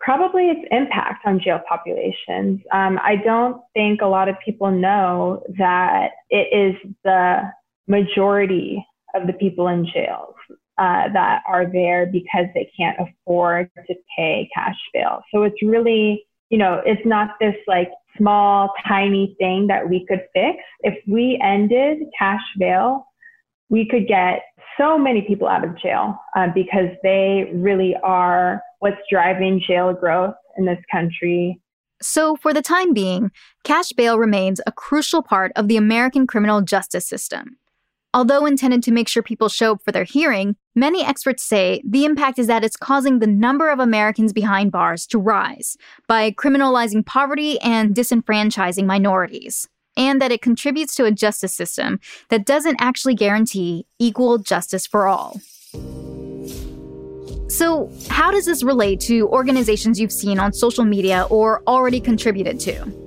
probably 0.00 0.48
its 0.48 0.66
impact 0.70 1.24
on 1.26 1.40
jail 1.40 1.60
populations. 1.68 2.60
Um, 2.72 2.98
I 3.02 3.16
don't 3.24 3.60
think 3.72 4.00
a 4.00 4.06
lot 4.06 4.28
of 4.28 4.36
people 4.44 4.70
know 4.70 5.42
that 5.58 6.08
it 6.30 6.48
is 6.52 6.92
the 7.04 7.42
majority 7.86 8.84
of 9.14 9.26
the 9.26 9.32
people 9.34 9.68
in 9.68 9.86
jails 9.86 10.34
uh, 10.78 11.08
that 11.12 11.42
are 11.46 11.66
there 11.70 12.06
because 12.06 12.46
they 12.54 12.70
can't 12.76 12.98
afford 12.98 13.70
to 13.86 13.94
pay 14.16 14.48
cash 14.54 14.76
bail. 14.92 15.22
So 15.32 15.44
it's 15.44 15.62
really, 15.62 16.26
you 16.50 16.58
know, 16.58 16.80
it's 16.84 17.04
not 17.04 17.30
this 17.40 17.54
like 17.66 17.90
small, 18.16 18.70
tiny 18.86 19.34
thing 19.38 19.66
that 19.68 19.88
we 19.88 20.06
could 20.08 20.20
fix. 20.32 20.58
If 20.80 20.94
we 21.08 21.40
ended 21.42 21.98
cash 22.18 22.42
bail, 22.58 23.06
we 23.68 23.88
could 23.88 24.06
get 24.06 24.40
so 24.78 24.98
many 24.98 25.22
people 25.22 25.48
out 25.48 25.64
of 25.64 25.76
jail 25.78 26.18
uh, 26.36 26.48
because 26.54 26.88
they 27.02 27.50
really 27.54 27.96
are 28.02 28.60
what's 28.80 28.96
driving 29.10 29.60
jail 29.66 29.92
growth 29.92 30.34
in 30.58 30.66
this 30.66 30.78
country. 30.92 31.60
So, 32.02 32.36
for 32.36 32.52
the 32.52 32.60
time 32.60 32.92
being, 32.92 33.30
cash 33.62 33.92
bail 33.92 34.18
remains 34.18 34.60
a 34.66 34.72
crucial 34.72 35.22
part 35.22 35.52
of 35.56 35.68
the 35.68 35.76
American 35.76 36.26
criminal 36.26 36.60
justice 36.60 37.06
system. 37.06 37.56
Although 38.14 38.46
intended 38.46 38.84
to 38.84 38.92
make 38.92 39.08
sure 39.08 39.24
people 39.24 39.48
show 39.48 39.72
up 39.72 39.82
for 39.82 39.90
their 39.90 40.04
hearing, 40.04 40.54
many 40.76 41.04
experts 41.04 41.42
say 41.42 41.82
the 41.84 42.04
impact 42.04 42.38
is 42.38 42.46
that 42.46 42.62
it's 42.62 42.76
causing 42.76 43.18
the 43.18 43.26
number 43.26 43.70
of 43.70 43.80
Americans 43.80 44.32
behind 44.32 44.70
bars 44.70 45.04
to 45.08 45.18
rise 45.18 45.76
by 46.06 46.30
criminalizing 46.30 47.04
poverty 47.04 47.60
and 47.60 47.92
disenfranchising 47.92 48.86
minorities 48.86 49.68
and 49.96 50.22
that 50.22 50.30
it 50.30 50.42
contributes 50.42 50.94
to 50.94 51.04
a 51.04 51.10
justice 51.10 51.56
system 51.56 51.98
that 52.28 52.46
doesn't 52.46 52.76
actually 52.78 53.16
guarantee 53.16 53.84
equal 53.98 54.38
justice 54.38 54.86
for 54.86 55.08
all. 55.08 55.40
So, 57.48 57.90
how 58.08 58.30
does 58.30 58.46
this 58.46 58.62
relate 58.62 59.00
to 59.00 59.28
organizations 59.28 59.98
you've 59.98 60.12
seen 60.12 60.38
on 60.38 60.52
social 60.52 60.84
media 60.84 61.26
or 61.30 61.62
already 61.66 62.00
contributed 62.00 62.60
to? 62.60 63.03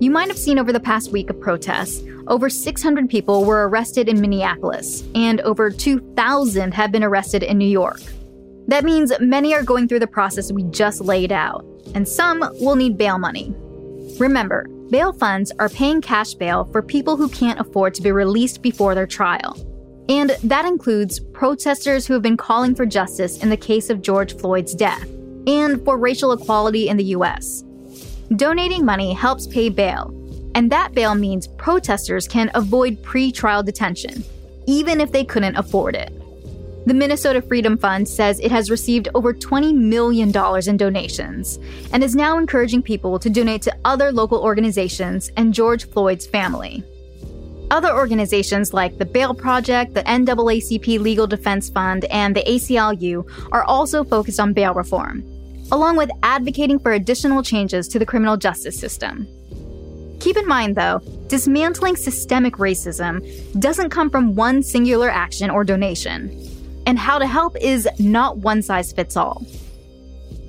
You 0.00 0.10
might 0.10 0.28
have 0.28 0.38
seen 0.38 0.58
over 0.58 0.72
the 0.72 0.80
past 0.80 1.12
week 1.12 1.30
of 1.30 1.40
protests, 1.40 2.02
over 2.26 2.50
600 2.50 3.08
people 3.08 3.44
were 3.44 3.68
arrested 3.68 4.08
in 4.08 4.20
Minneapolis, 4.20 5.04
and 5.14 5.40
over 5.42 5.70
2,000 5.70 6.74
have 6.74 6.92
been 6.92 7.04
arrested 7.04 7.42
in 7.42 7.58
New 7.58 7.68
York. 7.68 8.00
That 8.68 8.84
means 8.84 9.12
many 9.20 9.54
are 9.54 9.62
going 9.62 9.88
through 9.88 10.00
the 10.00 10.06
process 10.06 10.52
we 10.52 10.64
just 10.64 11.00
laid 11.00 11.32
out, 11.32 11.64
and 11.94 12.06
some 12.06 12.40
will 12.60 12.76
need 12.76 12.98
bail 12.98 13.18
money. 13.18 13.54
Remember, 14.18 14.66
Bail 14.90 15.12
funds 15.12 15.50
are 15.58 15.68
paying 15.68 16.00
cash 16.00 16.34
bail 16.34 16.68
for 16.70 16.80
people 16.80 17.16
who 17.16 17.28
can't 17.28 17.58
afford 17.58 17.92
to 17.94 18.02
be 18.02 18.12
released 18.12 18.62
before 18.62 18.94
their 18.94 19.06
trial. 19.06 19.56
And 20.08 20.30
that 20.44 20.64
includes 20.64 21.18
protesters 21.18 22.06
who 22.06 22.12
have 22.12 22.22
been 22.22 22.36
calling 22.36 22.72
for 22.72 22.86
justice 22.86 23.42
in 23.42 23.50
the 23.50 23.56
case 23.56 23.90
of 23.90 24.00
George 24.00 24.36
Floyd's 24.36 24.76
death 24.76 25.08
and 25.48 25.84
for 25.84 25.98
racial 25.98 26.30
equality 26.30 26.88
in 26.88 26.96
the 26.96 27.04
US. 27.16 27.64
Donating 28.34 28.84
money 28.84 29.12
helps 29.12 29.46
pay 29.46 29.68
bail, 29.68 30.12
and 30.56 30.70
that 30.72 30.94
bail 30.94 31.14
means 31.14 31.46
protesters 31.46 32.26
can 32.26 32.50
avoid 32.54 33.00
pre 33.04 33.30
trial 33.30 33.62
detention, 33.62 34.24
even 34.66 35.00
if 35.00 35.12
they 35.12 35.24
couldn't 35.24 35.56
afford 35.56 35.94
it. 35.94 36.12
The 36.86 36.94
Minnesota 36.94 37.40
Freedom 37.40 37.78
Fund 37.78 38.08
says 38.08 38.40
it 38.40 38.50
has 38.50 38.70
received 38.70 39.08
over 39.14 39.32
$20 39.32 39.74
million 39.74 40.32
in 40.68 40.76
donations 40.76 41.58
and 41.92 42.02
is 42.02 42.16
now 42.16 42.38
encouraging 42.38 42.82
people 42.82 43.18
to 43.20 43.30
donate 43.30 43.62
to 43.62 43.76
other 43.84 44.10
local 44.10 44.40
organizations 44.40 45.30
and 45.36 45.54
George 45.54 45.88
Floyd's 45.88 46.26
family. 46.26 46.82
Other 47.70 47.92
organizations 47.92 48.72
like 48.72 48.98
the 48.98 49.04
Bail 49.04 49.34
Project, 49.34 49.94
the 49.94 50.04
NAACP 50.04 51.00
Legal 51.00 51.26
Defense 51.26 51.68
Fund, 51.68 52.04
and 52.06 52.34
the 52.34 52.44
ACLU 52.44 53.28
are 53.50 53.64
also 53.64 54.04
focused 54.04 54.38
on 54.38 54.52
bail 54.52 54.72
reform, 54.72 55.24
along 55.72 55.96
with 55.96 56.10
advocating 56.22 56.78
for 56.78 56.92
additional 56.92 57.42
changes 57.42 57.88
to 57.88 57.98
the 57.98 58.06
criminal 58.06 58.36
justice 58.36 58.78
system. 58.78 59.26
Keep 60.20 60.36
in 60.36 60.46
mind, 60.46 60.76
though, 60.76 61.00
dismantling 61.28 61.96
systemic 61.96 62.54
racism 62.54 63.22
doesn't 63.60 63.90
come 63.90 64.10
from 64.10 64.34
one 64.34 64.62
singular 64.62 65.10
action 65.10 65.50
or 65.50 65.64
donation 65.64 66.30
and 66.86 66.98
how 66.98 67.18
to 67.18 67.26
help 67.26 67.56
is 67.60 67.88
not 67.98 68.38
one 68.38 68.62
size 68.62 68.92
fits 68.92 69.16
all. 69.16 69.44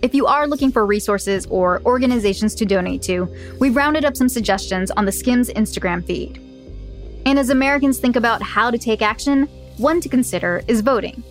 If 0.03 0.13
you 0.13 0.27
are 0.27 0.47
looking 0.47 0.71
for 0.71 0.85
resources 0.85 1.47
or 1.47 1.81
organizations 1.83 2.53
to 2.55 2.65
donate 2.65 3.01
to, 3.03 3.27
we've 3.59 3.75
rounded 3.75 4.05
up 4.05 4.15
some 4.15 4.29
suggestions 4.29 4.91
on 4.91 5.05
the 5.05 5.11
Skimm's 5.11 5.49
Instagram 5.49 6.05
feed. 6.05 6.37
And 7.25 7.39
as 7.39 7.49
Americans 7.49 7.97
think 7.97 8.15
about 8.15 8.41
how 8.43 8.69
to 8.69 8.77
take 8.77 9.01
action, 9.01 9.47
one 9.77 9.99
to 10.01 10.09
consider 10.09 10.61
is 10.67 10.81
voting. 10.81 11.23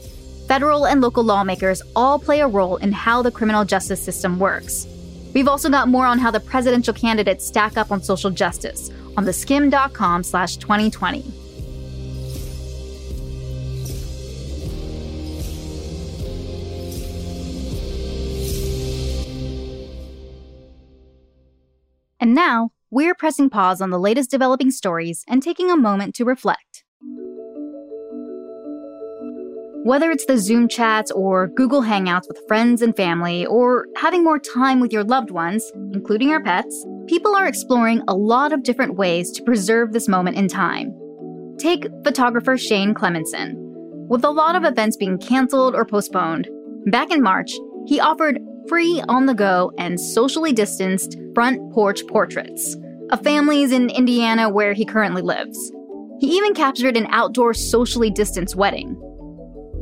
Federal 0.46 0.86
and 0.86 1.00
local 1.00 1.24
lawmakers 1.24 1.82
all 1.94 2.18
play 2.18 2.40
a 2.40 2.46
role 2.46 2.76
in 2.76 2.92
how 2.92 3.22
the 3.22 3.30
criminal 3.30 3.64
justice 3.64 4.02
system 4.02 4.38
works. 4.38 4.86
We've 5.34 5.48
also 5.48 5.68
got 5.68 5.88
more 5.88 6.06
on 6.06 6.18
how 6.18 6.30
the 6.30 6.40
presidential 6.40 6.94
candidates 6.94 7.46
stack 7.46 7.76
up 7.76 7.90
on 7.90 8.02
social 8.02 8.30
justice 8.30 8.90
on 9.16 9.24
theskimm.com 9.24 10.22
slash 10.22 10.56
2020. 10.56 11.24
And 22.18 22.34
now, 22.34 22.70
we're 22.90 23.14
pressing 23.14 23.50
pause 23.50 23.80
on 23.80 23.90
the 23.90 23.98
latest 23.98 24.30
developing 24.30 24.70
stories 24.70 25.24
and 25.28 25.42
taking 25.42 25.70
a 25.70 25.76
moment 25.76 26.14
to 26.16 26.24
reflect. 26.24 26.65
Whether 29.86 30.10
it's 30.10 30.26
the 30.26 30.36
Zoom 30.36 30.66
chats 30.66 31.12
or 31.12 31.46
Google 31.46 31.80
Hangouts 31.80 32.26
with 32.26 32.42
friends 32.48 32.82
and 32.82 32.96
family, 32.96 33.46
or 33.46 33.86
having 33.96 34.24
more 34.24 34.40
time 34.40 34.80
with 34.80 34.92
your 34.92 35.04
loved 35.04 35.30
ones, 35.30 35.70
including 35.92 36.30
your 36.30 36.42
pets, 36.42 36.84
people 37.06 37.36
are 37.36 37.46
exploring 37.46 38.02
a 38.08 38.14
lot 38.16 38.52
of 38.52 38.64
different 38.64 38.96
ways 38.96 39.30
to 39.30 39.44
preserve 39.44 39.92
this 39.92 40.08
moment 40.08 40.36
in 40.36 40.48
time. 40.48 40.92
Take 41.56 41.86
photographer 42.02 42.58
Shane 42.58 42.94
Clemenson. 42.94 43.52
With 44.08 44.24
a 44.24 44.30
lot 44.30 44.56
of 44.56 44.64
events 44.64 44.96
being 44.96 45.18
canceled 45.18 45.76
or 45.76 45.84
postponed, 45.84 46.48
back 46.86 47.12
in 47.12 47.22
March, 47.22 47.52
he 47.86 48.00
offered 48.00 48.40
free 48.68 49.00
on 49.08 49.26
the 49.26 49.34
go 49.34 49.70
and 49.78 50.00
socially 50.00 50.52
distanced 50.52 51.16
front 51.32 51.72
porch 51.72 52.04
portraits 52.08 52.76
of 53.12 53.22
families 53.22 53.70
in 53.70 53.90
Indiana 53.90 54.48
where 54.48 54.72
he 54.72 54.84
currently 54.84 55.22
lives. 55.22 55.56
He 56.18 56.36
even 56.36 56.54
captured 56.54 56.96
an 56.96 57.06
outdoor 57.10 57.54
socially 57.54 58.10
distanced 58.10 58.56
wedding. 58.56 59.00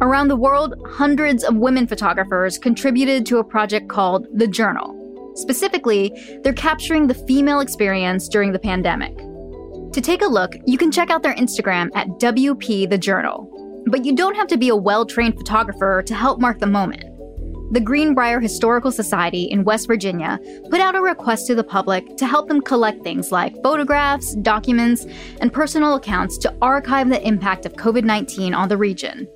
Around 0.01 0.29
the 0.29 0.37
world, 0.37 0.75
hundreds 0.91 1.45
of 1.45 1.57
women 1.57 1.87
photographers 1.87 2.59
contributed 2.59 3.25
to 3.27 3.39
a 3.39 3.45
project 3.45 3.89
called 3.89 4.27
The 4.33 4.49
Journal. 4.49 5.33
Specifically, 5.37 6.13
they're 6.43 6.53
capturing 6.53 7.07
the 7.07 7.15
female 7.15 7.61
experience 7.61 8.29
during 8.29 8.53
the 8.53 8.59
pandemic. 8.59 9.17
To 9.17 10.01
take 10.01 10.23
a 10.23 10.27
look, 10.27 10.57
you 10.67 10.79
can 10.79 10.91
check 10.91 11.11
out 11.11 11.23
their 11.23 11.37
Instagram 11.37 11.91
at 11.95 12.09
WP 12.19 12.91
The 12.91 12.99
Journal. 12.99 13.49
But 13.87 14.05
you 14.05 14.17
don't 14.17 14.35
have 14.35 14.49
to 14.49 14.57
be 14.57 14.69
a 14.69 14.77
well 14.77 15.07
trained 15.07 15.37
photographer 15.37 16.03
to 16.03 16.15
help 16.15 16.41
mark 16.41 16.59
the 16.59 16.67
moment. 16.67 17.05
The 17.73 17.81
Greenbrier 17.81 18.41
Historical 18.41 18.91
Society 18.91 19.45
in 19.45 19.63
West 19.63 19.87
Virginia 19.87 20.41
put 20.71 20.81
out 20.81 20.97
a 20.97 21.01
request 21.01 21.47
to 21.47 21.55
the 21.55 21.65
public 21.65 22.17
to 22.17 22.27
help 22.27 22.49
them 22.49 22.61
collect 22.61 23.05
things 23.05 23.31
like 23.31 23.63
photographs, 23.63 24.35
documents, 24.37 25.07
and 25.41 25.53
personal 25.53 25.95
accounts 25.95 26.37
to 26.39 26.55
archive 26.61 27.09
the 27.09 27.25
impact 27.27 27.65
of 27.65 27.75
COVID 27.75 28.05
19 28.05 28.55
on 28.55 28.69
the 28.69 28.77
region. 28.77 29.29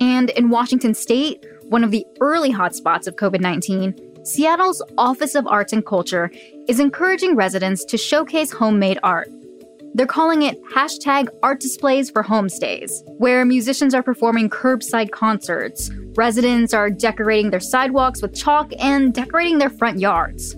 And 0.00 0.30
in 0.30 0.48
Washington 0.48 0.94
state, 0.94 1.44
one 1.64 1.84
of 1.84 1.90
the 1.90 2.06
early 2.20 2.52
hotspots 2.52 3.06
of 3.06 3.16
COVID 3.16 3.40
19, 3.40 4.24
Seattle's 4.24 4.82
Office 4.98 5.34
of 5.34 5.46
Arts 5.46 5.72
and 5.72 5.84
Culture 5.84 6.30
is 6.68 6.80
encouraging 6.80 7.36
residents 7.36 7.84
to 7.84 7.96
showcase 7.96 8.50
homemade 8.50 8.98
art. 9.02 9.28
They're 9.94 10.06
calling 10.06 10.42
it 10.42 10.62
hashtag 10.72 11.28
art 11.42 11.60
displays 11.60 12.10
for 12.10 12.22
homestays, 12.22 12.90
where 13.18 13.44
musicians 13.44 13.92
are 13.92 14.02
performing 14.02 14.48
curbside 14.48 15.10
concerts, 15.10 15.90
residents 16.14 16.72
are 16.72 16.90
decorating 16.90 17.50
their 17.50 17.60
sidewalks 17.60 18.22
with 18.22 18.34
chalk 18.34 18.72
and 18.78 19.12
decorating 19.12 19.58
their 19.58 19.70
front 19.70 19.98
yards. 19.98 20.56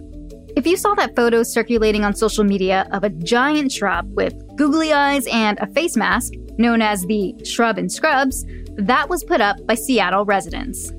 If 0.55 0.67
you 0.67 0.77
saw 0.77 0.95
that 0.95 1.17
photo 1.17 1.43
circulating 1.43 2.05
on 2.05 2.15
social 2.15 2.45
media 2.45 2.87
of 2.93 3.05
a 3.05 3.11
giant 3.11 3.73
shrub 3.73 4.12
with 4.15 4.35
googly 4.57 4.93
eyes 4.93 5.27
and 5.33 5.59
a 5.61 5.67
face 5.69 5.97
mask, 5.97 6.35
known 6.59 6.83
as 6.83 7.03
the 7.07 7.35
Shrub 7.45 7.79
and 7.79 7.91
Scrubs, 7.91 8.45
that 8.77 9.09
was 9.09 9.25
put 9.25 9.41
up 9.41 9.57
by 9.67 9.75
Seattle 9.75 10.25
residents. 10.25 10.93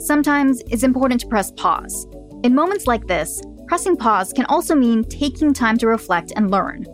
Sometimes 0.00 0.60
it's 0.70 0.82
important 0.82 1.20
to 1.22 1.28
press 1.28 1.50
pause. 1.52 2.06
In 2.42 2.54
moments 2.54 2.86
like 2.86 3.06
this, 3.06 3.40
pressing 3.68 3.96
pause 3.96 4.32
can 4.32 4.44
also 4.46 4.74
mean 4.74 5.04
taking 5.04 5.54
time 5.54 5.78
to 5.78 5.86
reflect 5.86 6.32
and 6.36 6.50
learn. 6.50 6.84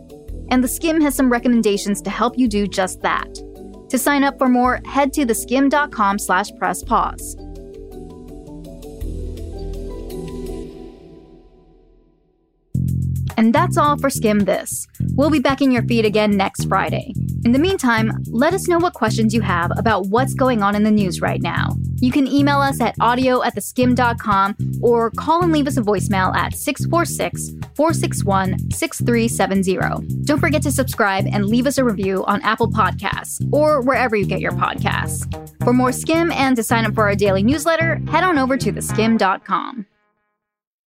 And 0.51 0.63
the 0.63 0.67
Skimm 0.67 1.01
has 1.01 1.15
some 1.15 1.31
recommendations 1.31 2.01
to 2.03 2.09
help 2.09 2.37
you 2.37 2.47
do 2.47 2.67
just 2.67 3.01
that. 3.01 3.33
To 3.89 3.97
sign 3.97 4.23
up 4.23 4.37
for 4.37 4.47
more, 4.47 4.79
head 4.85 5.11
to 5.13 5.25
theskimm.com 5.25 6.19
slash 6.19 6.51
press 6.57 6.83
pause. 6.83 7.35
And 13.39 13.55
that's 13.55 13.77
all 13.77 13.97
for 13.97 14.09
Skimm 14.09 14.45
This. 14.45 14.85
We'll 15.15 15.29
be 15.29 15.39
back 15.39 15.61
in 15.61 15.71
your 15.71 15.83
feed 15.83 16.03
again 16.03 16.35
next 16.35 16.65
Friday. 16.65 17.13
In 17.45 17.53
the 17.53 17.57
meantime, 17.57 18.11
let 18.27 18.53
us 18.53 18.67
know 18.67 18.79
what 18.79 18.93
questions 18.93 19.33
you 19.33 19.39
have 19.39 19.71
about 19.77 20.07
what's 20.07 20.33
going 20.33 20.61
on 20.61 20.75
in 20.75 20.83
the 20.83 20.91
news 20.91 21.21
right 21.21 21.41
now. 21.41 21.77
You 22.01 22.11
can 22.11 22.27
email 22.27 22.59
us 22.59 22.81
at 22.81 22.95
audio 22.99 23.41
at 23.41 23.55
theskimm.com 23.55 24.57
or 24.81 25.11
call 25.11 25.41
and 25.41 25.53
leave 25.53 25.67
us 25.67 25.77
a 25.77 25.81
voicemail 25.81 26.35
at 26.35 26.53
646 26.53 27.51
461 27.75 28.71
6370. 28.71 30.25
Don't 30.25 30.39
forget 30.39 30.61
to 30.63 30.71
subscribe 30.71 31.25
and 31.31 31.45
leave 31.45 31.65
us 31.65 31.77
a 31.77 31.85
review 31.85 32.25
on 32.25 32.41
Apple 32.41 32.69
Podcasts 32.69 33.41
or 33.53 33.79
wherever 33.79 34.17
you 34.17 34.25
get 34.25 34.41
your 34.41 34.51
podcasts. 34.51 35.23
For 35.63 35.71
more 35.71 35.91
Skimm 35.91 36.33
and 36.33 36.57
to 36.57 36.63
sign 36.63 36.85
up 36.85 36.93
for 36.93 37.05
our 37.05 37.15
daily 37.15 37.43
newsletter, 37.43 38.01
head 38.09 38.25
on 38.25 38.37
over 38.37 38.57
to 38.57 38.73
theskimm.com. 38.73 39.85